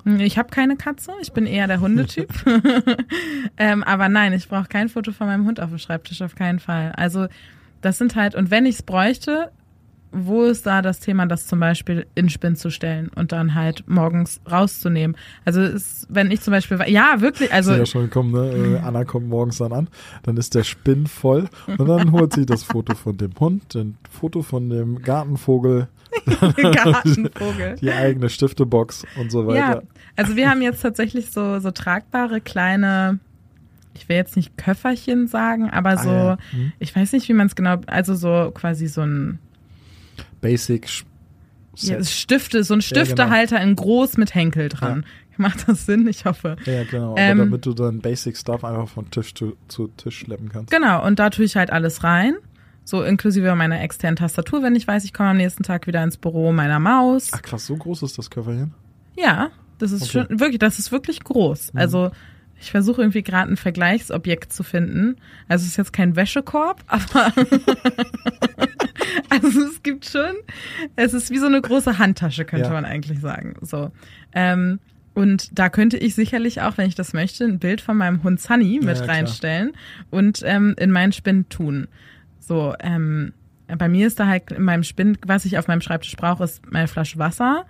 [0.04, 2.28] Hm, Ich habe keine Katze, ich bin eher der Hundetyp.
[3.58, 6.58] ähm, aber nein, ich brauche kein Foto von meinem Hund auf dem Schreibtisch, auf keinen
[6.58, 6.92] Fall.
[6.96, 7.26] Also
[7.82, 9.50] das sind halt, und wenn ich es bräuchte,
[10.12, 13.84] wo ist da das Thema, das zum Beispiel in Spinn zu stellen und dann halt
[13.88, 15.16] morgens rauszunehmen?
[15.44, 18.76] Also ist, wenn ich zum Beispiel, ja wirklich, also ja schon gekommen, ne?
[18.76, 19.88] Äh, Anna kommt morgens dann an,
[20.22, 21.48] dann ist der Spinn voll
[21.78, 25.88] und dann holt sie das Foto von dem Hund, ein Foto von dem Gartenvogel,
[26.72, 27.76] Gartenvogel.
[27.80, 29.82] die eigene Stiftebox und so Ja, weiter.
[30.16, 33.18] also wir haben jetzt tatsächlich so, so tragbare kleine,
[33.94, 36.38] ich will jetzt nicht Köfferchen sagen, aber so, Ah, ja.
[36.50, 36.72] Hm.
[36.78, 39.38] ich weiß nicht, wie man es genau, also so quasi so ein
[40.42, 41.04] Basic Sch-
[41.76, 42.06] ja, Set.
[42.08, 43.02] Stifte, so ein genau.
[43.04, 45.06] Stiftehalter in groß mit Henkel dran.
[45.38, 46.06] Macht das Sinn?
[46.06, 46.56] Ich hoffe.
[46.66, 47.14] Ja, genau.
[47.16, 50.70] Ähm, aber damit du dann Basic Stuff einfach von Tisch zu, zu Tisch schleppen kannst.
[50.70, 52.34] Genau, und da tue ich halt alles rein.
[52.84, 56.18] So inklusive meiner externen Tastatur, wenn ich weiß, ich komme am nächsten Tag wieder ins
[56.18, 57.30] Büro, meiner Maus.
[57.32, 58.74] Ach krass, so groß ist das Köfferchen?
[59.16, 60.26] Ja, das ist Okay.
[60.28, 61.72] schon wirklich, das ist wirklich groß.
[61.72, 61.78] Mhm.
[61.78, 62.10] Also
[62.60, 65.16] ich versuche irgendwie gerade ein Vergleichsobjekt zu finden.
[65.48, 67.32] Also es ist jetzt kein Wäschekorb, aber
[69.30, 70.34] also es gibt schon,
[70.96, 72.72] es ist wie so eine große Handtasche, könnte Ja.
[72.72, 73.54] man eigentlich sagen.
[73.62, 73.90] So.
[74.32, 74.78] Ähm,
[75.14, 78.40] und da könnte ich sicherlich auch, wenn ich das möchte, ein Bild von meinem Hund
[78.40, 79.72] Sunny mit Ja, reinstellen
[80.10, 81.88] und ähm, in meinen Spind tun.
[82.40, 83.32] So, ähm,
[83.78, 86.70] bei mir ist da halt in meinem Spind, was ich auf meinem Schreibtisch brauche, ist
[86.70, 87.64] meine Flasche Wasser.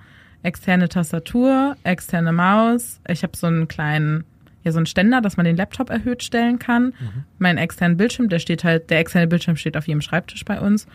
[0.44, 3.00] externe Tastatur, externe Maus.
[3.06, 4.24] Ich habe so einen kleinen,
[4.64, 6.86] ja, so einen Ständer, dass man den Laptop erhöht stellen kann.
[6.86, 7.24] Mhm.
[7.38, 10.86] Mein externen Bildschirm, der steht halt, der externe Bildschirm steht auf jedem Schreibtisch bei uns.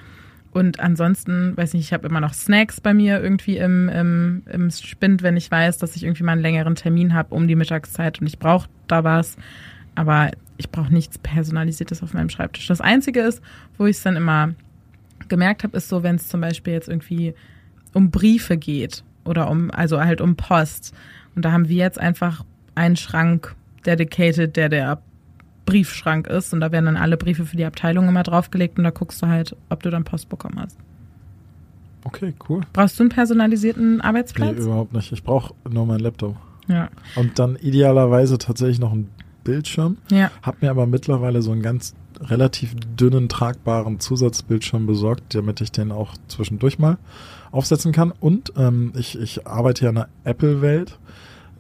[0.57, 4.71] Und ansonsten, weiß nicht, ich habe immer noch Snacks bei mir irgendwie im, im, im
[4.71, 8.19] Spind, wenn ich weiß, dass ich irgendwie mal einen längeren Termin habe um die Mittagszeit
[8.19, 9.37] und ich brauche da was.
[9.93, 12.65] Aber ich brauche nichts Personalisiertes auf meinem Schreibtisch.
[12.65, 13.39] Das Einzige ist,
[13.77, 14.55] wo ich es dann immer
[15.27, 17.35] gemerkt habe, ist so, wenn es zum Beispiel jetzt irgendwie
[17.93, 20.91] um Briefe geht oder um, also halt um Post.
[21.35, 22.43] Und da haben wir jetzt einfach
[22.73, 23.53] einen Schrank
[23.85, 25.03] dedicated, der der
[25.67, 26.51] Briefschrank ist.
[26.53, 29.27] Und da werden dann alle Briefe für die Abteilung immer draufgelegt und da guckst du
[29.27, 30.77] halt, ob du dann Post bekommen hast.
[32.03, 32.61] Okay, cool.
[32.73, 34.55] Brauchst du einen personalisierten Arbeitsplatz?
[34.57, 35.11] Nee, überhaupt nicht.
[35.11, 36.35] Ich brauche nur meinen Laptop.
[36.67, 36.89] Ja.
[37.15, 39.09] Und dann idealerweise tatsächlich noch einen
[39.43, 39.97] Bildschirm.
[40.09, 40.31] Ja.
[40.41, 45.91] Hab mir aber mittlerweile so einen ganz relativ dünnen, tragbaren Zusatzbildschirm besorgt, damit ich den
[45.91, 46.97] auch zwischendurch mal
[47.51, 48.11] aufsetzen kann.
[48.11, 50.97] Und ähm, ich, ich arbeite ja in der Apple-Welt.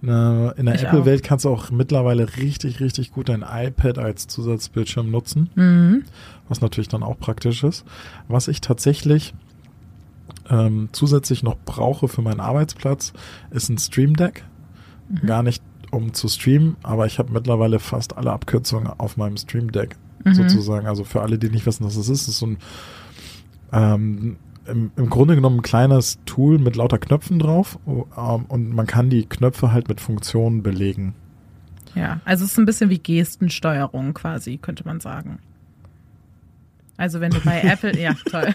[0.01, 5.49] In der Apple-Welt kannst du auch mittlerweile richtig, richtig gut dein iPad als Zusatzbildschirm nutzen,
[5.55, 6.03] mhm.
[6.47, 7.83] was natürlich dann auch praktisch ist.
[8.27, 9.33] Was ich tatsächlich
[10.49, 13.13] ähm, zusätzlich noch brauche für meinen Arbeitsplatz,
[13.49, 14.43] ist ein Stream Deck.
[15.09, 15.27] Mhm.
[15.27, 19.71] Gar nicht um zu streamen, aber ich habe mittlerweile fast alle Abkürzungen auf meinem Stream
[19.71, 20.33] Deck mhm.
[20.33, 20.87] sozusagen.
[20.87, 22.57] Also für alle, die nicht wissen, was das ist, ist so ein
[23.71, 24.37] ähm,
[24.67, 29.09] im, im Grunde genommen ein kleines Tool mit lauter Knöpfen drauf ähm, und man kann
[29.09, 31.15] die Knöpfe halt mit Funktionen belegen.
[31.95, 35.39] Ja, also es ist ein bisschen wie Gestensteuerung quasi, könnte man sagen.
[36.97, 38.53] Also wenn du bei Apple, ja toll.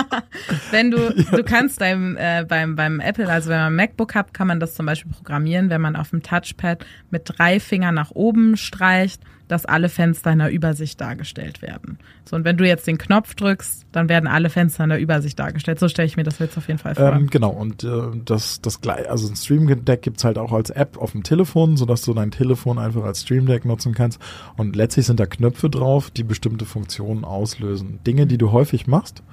[0.70, 1.36] wenn du, ja.
[1.36, 4.60] du kannst beim, äh, beim, beim Apple, also wenn man ein MacBook hat, kann man
[4.60, 9.22] das zum Beispiel programmieren, wenn man auf dem Touchpad mit drei Fingern nach oben streicht
[9.50, 11.98] dass alle Fenster in der Übersicht dargestellt werden.
[12.24, 15.38] So, und wenn du jetzt den Knopf drückst, dann werden alle Fenster in der Übersicht
[15.38, 15.80] dargestellt.
[15.80, 17.12] So stelle ich mir das jetzt auf jeden Fall vor.
[17.12, 17.88] Ähm, genau, und äh,
[18.24, 21.76] das, das gleich, also ein Stream Deck gibt's halt auch als App auf dem Telefon,
[21.76, 24.20] sodass du dein Telefon einfach als Stream Deck nutzen kannst.
[24.56, 27.98] Und letztlich sind da Knöpfe drauf, die bestimmte Funktionen auslösen.
[28.06, 29.24] Dinge, die du häufig machst,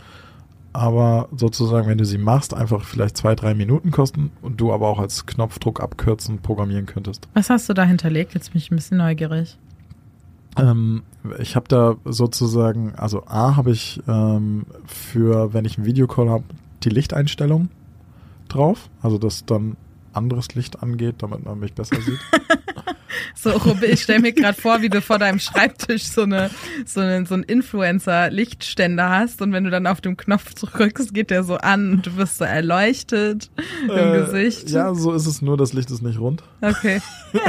[0.73, 4.87] aber sozusagen, wenn du sie machst, einfach vielleicht zwei, drei Minuten kosten und du aber
[4.87, 7.27] auch als Knopfdruck abkürzen programmieren könntest.
[7.35, 8.33] Was hast du da hinterlegt?
[8.33, 9.57] Jetzt bin ich ein bisschen neugierig.
[10.57, 11.03] Ähm,
[11.39, 16.43] ich habe da sozusagen, also A habe ich ähm, für, wenn ich einen Videocall habe,
[16.83, 17.69] die Lichteinstellung
[18.49, 19.75] drauf, also dass dann
[20.13, 22.19] anderes Licht angeht, damit man mich besser sieht.
[23.35, 26.49] so, ich stelle mir gerade vor, wie du vor deinem Schreibtisch so eine
[26.85, 31.29] so einen so ein Influencer-Lichtständer hast und wenn du dann auf den Knopf drückst, geht
[31.29, 33.49] der so an und du wirst so erleuchtet
[33.83, 34.69] im äh, Gesicht.
[34.69, 36.43] Ja, so ist es nur, das Licht ist nicht rund.
[36.61, 37.01] Okay.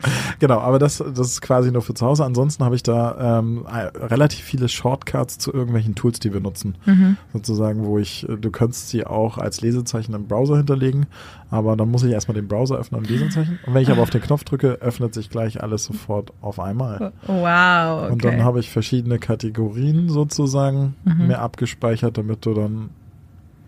[0.38, 2.24] genau, aber das, das ist quasi nur für zu Hause.
[2.24, 6.76] Ansonsten habe ich da ähm, relativ viele Shortcuts zu irgendwelchen Tools, die wir nutzen.
[6.86, 7.16] Mhm.
[7.32, 11.06] Sozusagen, wo ich, du könntest sie auch als Lesezeichen im Browser hinterlegen,
[11.50, 13.58] aber dann muss ich erstmal den Browser öffnen und Lesezeichen.
[13.66, 17.12] Und wenn ich aber auf den Knopf drücke, öffnet sich gleich alles sofort auf einmal.
[17.26, 18.04] Wow.
[18.04, 18.12] Okay.
[18.12, 21.28] Und dann habe ich verschiedene Kategorien sozusagen mhm.
[21.28, 22.90] mir abgespeichert, damit du dann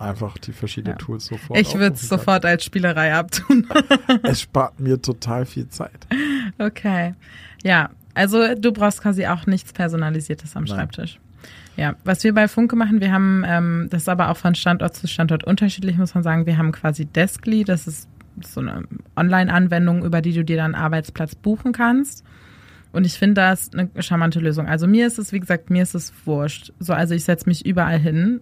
[0.00, 1.04] einfach die verschiedenen ja.
[1.04, 1.58] Tools sofort.
[1.58, 3.66] Ich würde es sofort als Spielerei abtun.
[4.22, 6.06] es spart mir total viel Zeit.
[6.58, 7.14] Okay.
[7.62, 10.76] Ja, also du brauchst quasi auch nichts Personalisiertes am Nein.
[10.76, 11.20] Schreibtisch.
[11.76, 14.94] Ja, was wir bei Funke machen, wir haben, ähm, das ist aber auch von Standort
[14.94, 16.46] zu Standort unterschiedlich, muss man sagen.
[16.46, 18.08] Wir haben quasi Deskly, das ist
[18.44, 18.84] so eine
[19.16, 22.24] Online-Anwendung, über die du dir dann Arbeitsplatz buchen kannst.
[22.92, 24.66] Und ich finde das eine charmante Lösung.
[24.66, 26.72] Also mir ist es, wie gesagt, mir ist es wurscht.
[26.80, 28.40] So, also ich setze mich überall hin.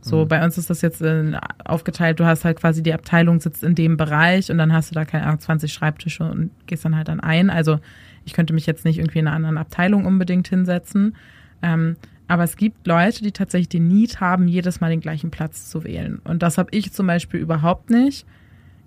[0.00, 0.28] So, mhm.
[0.28, 1.32] bei uns ist das jetzt äh,
[1.64, 4.94] aufgeteilt, du hast halt quasi die Abteilung sitzt in dem Bereich und dann hast du
[4.94, 7.50] da keine Ahnung, 20 Schreibtische und gehst dann halt dann ein.
[7.50, 7.78] Also
[8.24, 11.16] ich könnte mich jetzt nicht irgendwie in einer anderen Abteilung unbedingt hinsetzen.
[11.62, 11.96] Ähm,
[12.28, 15.84] aber es gibt Leute, die tatsächlich den Need haben, jedes Mal den gleichen Platz zu
[15.84, 16.20] wählen.
[16.24, 18.26] Und das habe ich zum Beispiel überhaupt nicht.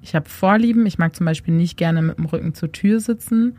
[0.01, 0.85] Ich habe Vorlieben.
[0.85, 3.57] Ich mag zum Beispiel nicht gerne mit dem Rücken zur Tür sitzen.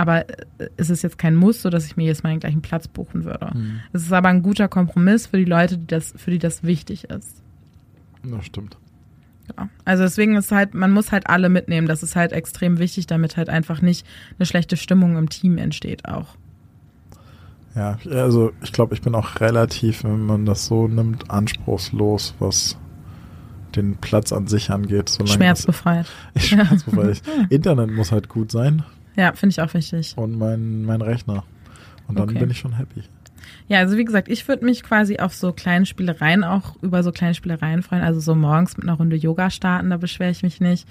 [0.00, 2.62] Aber äh, es ist jetzt kein Muss, so dass ich mir jetzt mal den gleichen
[2.62, 3.50] Platz buchen würde.
[3.54, 3.80] Mhm.
[3.92, 7.10] Es ist aber ein guter Kompromiss für die Leute, die das, für die das wichtig
[7.10, 7.42] ist.
[8.22, 8.78] Das stimmt.
[9.58, 9.68] Ja.
[9.84, 11.86] Also deswegen ist halt, man muss halt alle mitnehmen.
[11.86, 14.06] Das ist halt extrem wichtig, damit halt einfach nicht
[14.38, 16.34] eine schlechte Stimmung im Team entsteht auch.
[17.74, 22.78] Ja, also ich glaube, ich bin auch relativ, wenn man das so nimmt, anspruchslos, was
[23.76, 25.18] den Platz an sich angeht.
[25.26, 26.06] Schmerzbefreit.
[26.36, 27.20] schmerzbefreit.
[27.50, 28.82] Internet muss halt gut sein.
[29.16, 30.14] Ja, finde ich auch wichtig.
[30.16, 31.44] Und mein, mein Rechner.
[32.08, 32.38] Und dann okay.
[32.38, 33.02] bin ich schon happy.
[33.68, 37.12] Ja, also wie gesagt, ich würde mich quasi auf so kleine Spielereien auch über so
[37.12, 38.02] kleine Spielereien freuen.
[38.02, 40.88] Also so morgens mit einer Runde Yoga starten, da beschwere ich mich nicht.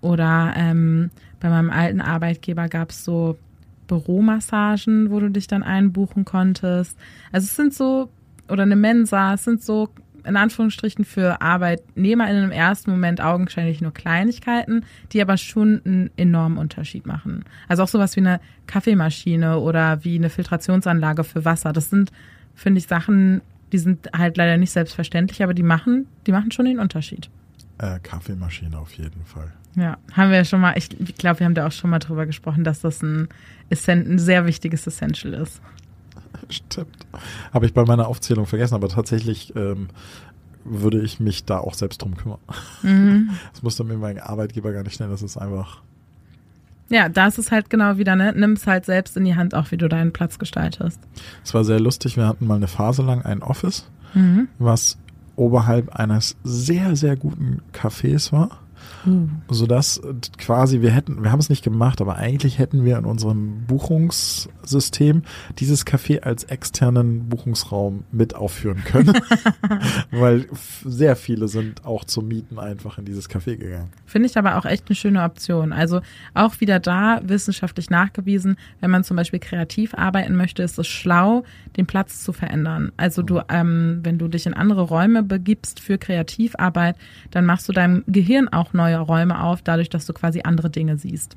[0.00, 1.10] Oder ähm,
[1.40, 3.38] bei meinem alten Arbeitgeber gab es so
[3.86, 6.98] Büromassagen, wo du dich dann einbuchen konntest.
[7.30, 8.08] Also es sind so,
[8.48, 9.90] oder eine Mensa, es sind so
[10.24, 16.58] in Anführungsstrichen für ArbeitnehmerInnen im ersten Moment augenscheinlich nur Kleinigkeiten, die aber schon einen enormen
[16.58, 17.44] Unterschied machen.
[17.68, 21.72] Also auch sowas wie eine Kaffeemaschine oder wie eine Filtrationsanlage für Wasser.
[21.72, 22.12] Das sind,
[22.54, 23.40] finde ich, Sachen,
[23.72, 27.30] die sind halt leider nicht selbstverständlich, aber die machen, die machen schon den Unterschied.
[27.78, 29.52] Äh, Kaffeemaschine auf jeden Fall.
[29.74, 32.26] Ja, haben wir ja schon mal, ich glaube, wir haben da auch schon mal drüber
[32.26, 33.28] gesprochen, dass das ein,
[33.70, 35.62] ein sehr wichtiges Essential ist.
[36.48, 37.06] Stimmt.
[37.52, 39.88] Habe ich bei meiner Aufzählung vergessen, aber tatsächlich ähm,
[40.64, 42.38] würde ich mich da auch selbst drum kümmern.
[42.82, 43.30] Mhm.
[43.52, 45.82] Das musste mir mein Arbeitgeber gar nicht stellen, das ist einfach.
[46.88, 48.34] Ja, da ist es halt genau wieder, ne?
[48.36, 51.00] Nimm es halt selbst in die Hand, auch wie du deinen Platz gestaltest.
[51.42, 54.48] Es war sehr lustig, wir hatten mal eine Phase lang ein Office, mhm.
[54.58, 54.98] was
[55.36, 58.61] oberhalb eines sehr, sehr guten Cafés war.
[59.04, 59.42] Mhm.
[59.48, 60.00] Sodass
[60.38, 65.22] quasi wir hätten, wir haben es nicht gemacht, aber eigentlich hätten wir in unserem Buchungssystem
[65.58, 69.12] dieses Café als externen Buchungsraum mit aufführen können.
[70.10, 70.46] Weil
[70.84, 73.90] sehr viele sind auch zum Mieten einfach in dieses Café gegangen.
[74.06, 75.72] Finde ich aber auch echt eine schöne Option.
[75.72, 76.00] Also
[76.34, 81.44] auch wieder da wissenschaftlich nachgewiesen, wenn man zum Beispiel kreativ arbeiten möchte, ist es schlau,
[81.76, 82.92] den Platz zu verändern.
[82.96, 86.96] Also du, ähm, wenn du dich in andere Räume begibst für Kreativarbeit,
[87.30, 90.98] dann machst du deinem Gehirn auch neue Räume auf, dadurch, dass du quasi andere Dinge
[90.98, 91.36] siehst.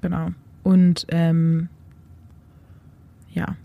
[0.00, 0.28] Genau.
[0.62, 1.68] Und ähm,
[3.32, 3.56] ja.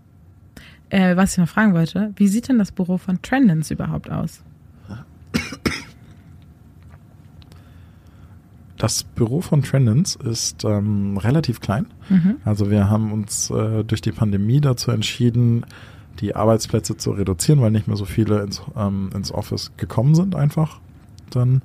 [0.90, 4.42] Äh, was ich noch fragen wollte, wie sieht denn das Büro von Trendens überhaupt aus?
[8.76, 11.86] Das Büro von Trendens ist ähm, relativ klein.
[12.10, 12.36] Mhm.
[12.44, 15.64] Also wir haben uns äh, durch die Pandemie dazu entschieden,
[16.20, 20.34] die Arbeitsplätze zu reduzieren, weil nicht mehr so viele ins, ähm, ins Office gekommen sind
[20.34, 20.80] einfach
[21.30, 21.62] dann.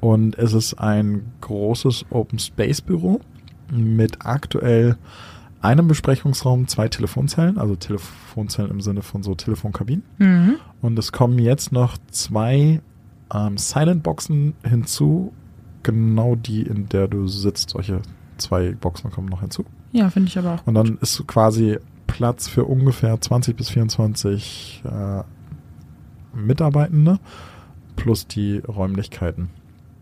[0.00, 3.20] Und es ist ein großes Open Space Büro
[3.70, 4.96] mit aktuell
[5.60, 10.02] einem Besprechungsraum, zwei Telefonzellen, also Telefonzellen im Sinne von so Telefonkabinen.
[10.18, 10.56] Mhm.
[10.80, 12.80] Und es kommen jetzt noch zwei
[13.32, 15.32] ähm, Silent Boxen hinzu,
[15.84, 17.70] genau die, in der du sitzt.
[17.70, 18.02] Solche
[18.38, 19.64] zwei Boxen kommen noch hinzu.
[19.92, 20.66] Ja, finde ich aber auch.
[20.66, 21.78] Und dann ist quasi
[22.12, 25.22] Platz für ungefähr 20 bis 24 äh,
[26.36, 27.18] Mitarbeitende
[27.96, 29.48] plus die Räumlichkeiten.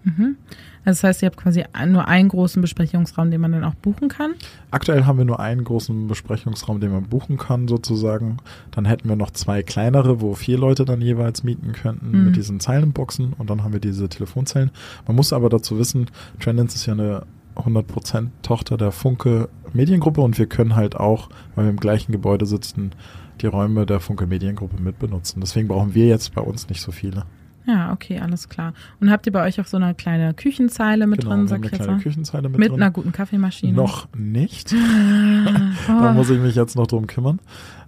[0.02, 0.36] Mhm.
[0.84, 4.08] Also das heißt, ihr habt quasi nur einen großen Besprechungsraum, den man dann auch buchen
[4.08, 4.32] kann?
[4.72, 8.38] Aktuell haben wir nur einen großen Besprechungsraum, den man buchen kann, sozusagen.
[8.72, 12.24] Dann hätten wir noch zwei kleinere, wo vier Leute dann jeweils mieten könnten mhm.
[12.24, 14.72] mit diesen Zeilenboxen und dann haben wir diese Telefonzellen.
[15.06, 16.06] Man muss aber dazu wissen,
[16.40, 17.22] Trendance ist ja eine
[17.56, 22.46] 100% Tochter der Funke Mediengruppe und wir können halt auch, weil wir im gleichen Gebäude
[22.46, 22.92] sitzen,
[23.40, 25.40] die Räume der Funke Mediengruppe mitbenutzen.
[25.40, 27.24] Deswegen brauchen wir jetzt bei uns nicht so viele.
[27.66, 28.72] Ja, okay, alles klar.
[29.00, 31.72] Und habt ihr bei euch auch so eine kleine Küchenzeile mit genau, drin, sag ich
[31.72, 32.82] jetzt eine Küchenzeile mit, mit drin.
[32.82, 33.72] einer guten Kaffeemaschine?
[33.72, 34.72] Noch nicht.
[35.86, 37.38] da muss ich mich jetzt noch drum kümmern.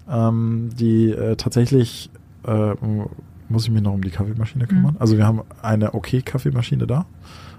[0.09, 2.11] Ähm, die äh, tatsächlich
[2.47, 2.75] äh,
[3.49, 4.95] muss ich mich noch um die Kaffeemaschine kümmern.
[4.95, 5.01] Mhm.
[5.01, 7.07] Also wir haben eine okay Kaffeemaschine da,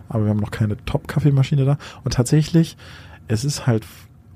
[0.10, 1.78] aber wir haben noch keine Top Kaffeemaschine da.
[2.04, 2.78] Und tatsächlich,
[3.28, 3.86] es ist halt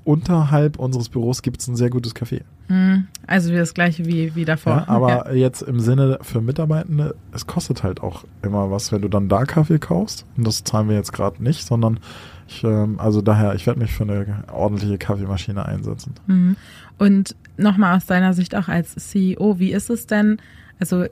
[0.04, 2.40] unterhalb unseres Büros gibt es ein sehr gutes Café.
[2.68, 4.72] Hm, also wie das gleiche wie, wie davor.
[4.72, 5.32] Ja, aber ja.
[5.34, 9.44] jetzt im Sinne für Mitarbeitende, es kostet halt auch immer was, wenn du dann da
[9.44, 10.24] Kaffee kaufst.
[10.36, 12.00] Und das zahlen wir jetzt gerade nicht, sondern
[12.46, 16.14] ich, ähm, also daher, ich werde mich für eine ordentliche Kaffeemaschine einsetzen.
[16.26, 16.56] Mhm.
[16.96, 20.38] Und nochmal aus deiner Sicht auch als CEO, wie ist es denn?
[20.78, 21.06] Also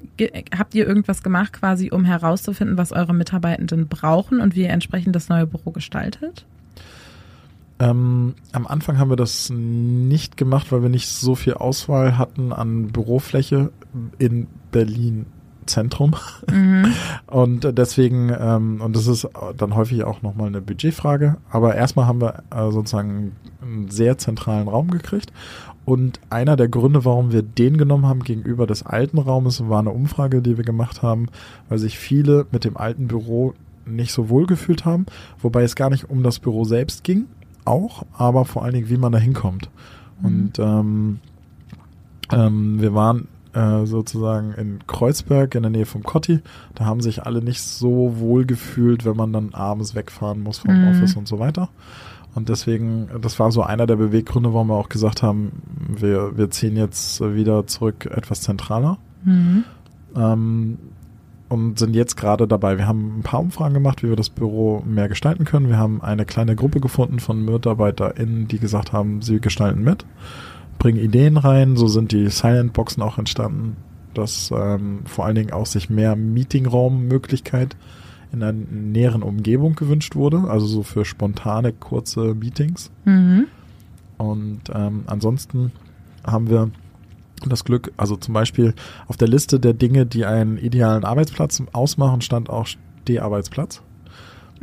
[0.56, 5.16] habt ihr irgendwas gemacht quasi, um herauszufinden, was eure Mitarbeitenden brauchen und wie ihr entsprechend
[5.16, 6.46] das neue Büro gestaltet?
[7.78, 12.52] Ähm, am Anfang haben wir das nicht gemacht, weil wir nicht so viel Auswahl hatten
[12.52, 13.70] an Bürofläche
[14.18, 15.26] in Berlin
[15.66, 16.14] Zentrum.
[16.50, 16.92] Mhm.
[17.26, 22.20] Und deswegen, ähm, und das ist dann häufig auch nochmal eine Budgetfrage, aber erstmal haben
[22.20, 25.32] wir äh, sozusagen einen sehr zentralen Raum gekriegt.
[25.86, 29.90] Und einer der Gründe, warum wir den genommen haben gegenüber des alten Raumes, war eine
[29.90, 31.28] Umfrage, die wir gemacht haben,
[31.68, 33.54] weil sich viele mit dem alten Büro
[33.86, 35.06] nicht so wohl gefühlt haben,
[35.40, 37.26] wobei es gar nicht um das Büro selbst ging,
[37.64, 39.70] auch, aber vor allen Dingen, wie man da hinkommt.
[40.20, 40.26] Mhm.
[40.26, 41.18] Und ähm,
[42.32, 46.40] ähm, wir waren äh, sozusagen in Kreuzberg in der Nähe vom Kotti.
[46.74, 50.78] Da haben sich alle nicht so wohl gefühlt, wenn man dann abends wegfahren muss vom
[50.78, 50.88] mhm.
[50.88, 51.68] Office und so weiter.
[52.36, 56.50] Und deswegen, das war so einer der Beweggründe, warum wir auch gesagt haben, wir, wir
[56.50, 58.98] ziehen jetzt wieder zurück etwas zentraler.
[59.24, 59.64] Mhm.
[60.14, 60.78] Ähm,
[61.48, 62.76] und sind jetzt gerade dabei.
[62.76, 65.68] Wir haben ein paar Umfragen gemacht, wie wir das Büro mehr gestalten können.
[65.68, 70.04] Wir haben eine kleine Gruppe gefunden von MitarbeiterInnen, die gesagt haben, sie gestalten mit,
[70.78, 71.76] bringen Ideen rein.
[71.76, 73.78] So sind die Silent-Boxen auch entstanden,
[74.12, 77.76] dass ähm, vor allen Dingen auch sich mehr Meetingraummöglichkeit
[78.36, 82.90] in einer näheren Umgebung gewünscht wurde, also so für spontane, kurze Meetings.
[83.04, 83.46] Mhm.
[84.18, 85.72] Und ähm, ansonsten
[86.24, 86.70] haben wir
[87.46, 88.74] das Glück, also zum Beispiel
[89.08, 93.82] auf der Liste der Dinge, die einen idealen Arbeitsplatz ausmachen, stand auch Steharbeitsplatz.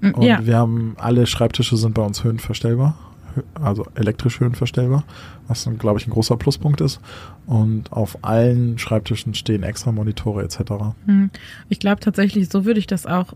[0.01, 2.97] Mm, Und Ja, wir haben, alle Schreibtische sind bei uns höhenverstellbar,
[3.35, 5.03] hö- also elektrisch höhenverstellbar,
[5.47, 6.99] was, glaube ich, ein großer Pluspunkt ist.
[7.45, 10.59] Und auf allen Schreibtischen stehen extra Monitore etc.
[11.05, 11.29] Hm.
[11.69, 13.33] Ich glaube tatsächlich, so würde ich das auch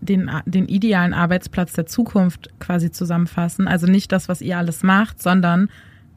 [0.00, 3.68] den, den idealen Arbeitsplatz der Zukunft quasi zusammenfassen.
[3.68, 5.68] Also nicht das, was ihr alles macht, sondern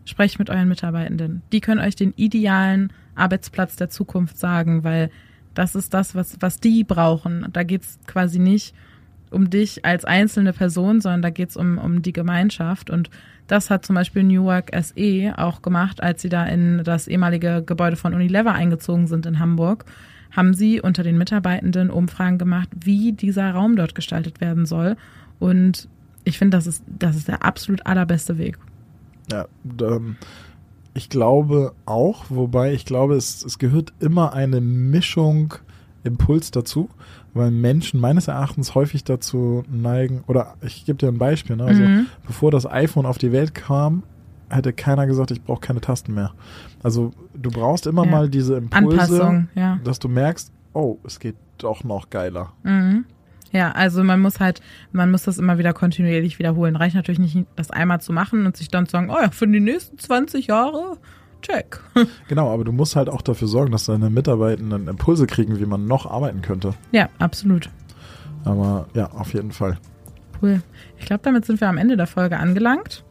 [0.06, 1.42] sprecht mit euren Mitarbeitenden.
[1.52, 5.10] Die können euch den idealen Arbeitsplatz der Zukunft sagen, weil
[5.54, 7.48] das ist das, was, was die brauchen.
[7.52, 8.76] Da geht's quasi nicht
[9.32, 12.90] um dich als einzelne Person, sondern da geht's um, um die Gemeinschaft.
[12.90, 13.10] Und
[13.48, 17.64] das hat zum Beispiel New Work SE auch gemacht, als sie da in das ehemalige
[17.66, 19.86] Gebäude von Unilever eingezogen sind in Hamburg
[20.32, 24.96] haben sie unter den Mitarbeitenden Umfragen gemacht, wie dieser Raum dort gestaltet werden soll.
[25.40, 25.88] Und
[26.24, 28.58] ich finde, das ist, das ist der absolut allerbeste Weg.
[29.32, 29.46] Ja,
[30.94, 35.54] ich glaube auch, wobei ich glaube, es, es gehört immer eine Mischung
[36.04, 36.90] Impuls dazu,
[37.34, 41.66] weil Menschen meines Erachtens häufig dazu neigen, oder ich gebe dir ein Beispiel, ne?
[41.66, 42.08] also Mhm.
[42.26, 44.04] bevor das iPhone auf die Welt kam,
[44.50, 46.34] hätte keiner gesagt, ich brauche keine Tasten mehr.
[46.84, 48.12] Also du brauchst immer Ja.
[48.12, 49.80] mal diese Impulse, Anpassung, ja.
[49.84, 52.54] dass du merkst, oh, es geht doch noch geiler.
[52.64, 53.06] Mhm.
[53.52, 56.76] Ja, also man muss halt, man muss das immer wieder kontinuierlich wiederholen.
[56.76, 59.48] Reicht natürlich nicht, das einmal zu machen und sich dann zu sagen, oh ja, für
[59.48, 60.98] die nächsten 20 Jahre,
[61.42, 61.80] check.
[62.28, 65.88] Genau, aber du musst halt auch dafür sorgen, dass deine Mitarbeitenden Impulse kriegen, wie man
[65.88, 66.74] noch arbeiten könnte.
[66.92, 67.70] Ja, absolut.
[68.44, 69.78] Aber ja, auf jeden Fall.
[70.42, 70.62] Cool.
[71.00, 73.04] Ich glaube, damit sind wir am Ende der Folge angelangt.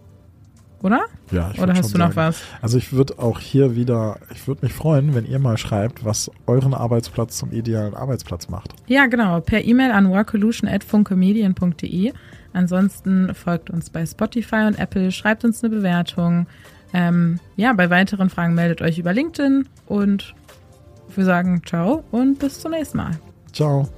[0.86, 1.02] Oder?
[1.32, 2.28] Ja, ich Oder hast du schon noch sagen.
[2.28, 2.42] was?
[2.62, 6.30] Also ich würde auch hier wieder, ich würde mich freuen, wenn ihr mal schreibt, was
[6.46, 8.74] euren Arbeitsplatz zum idealen Arbeitsplatz macht.
[8.86, 9.40] Ja, genau.
[9.40, 12.12] Per E-Mail an workolution.funkemedien.de.
[12.52, 16.46] Ansonsten folgt uns bei Spotify und Apple, schreibt uns eine Bewertung.
[16.94, 20.36] Ähm, ja, bei weiteren Fragen meldet euch über LinkedIn und
[21.14, 23.10] wir sagen ciao und bis zum nächsten Mal.
[23.52, 23.88] Ciao.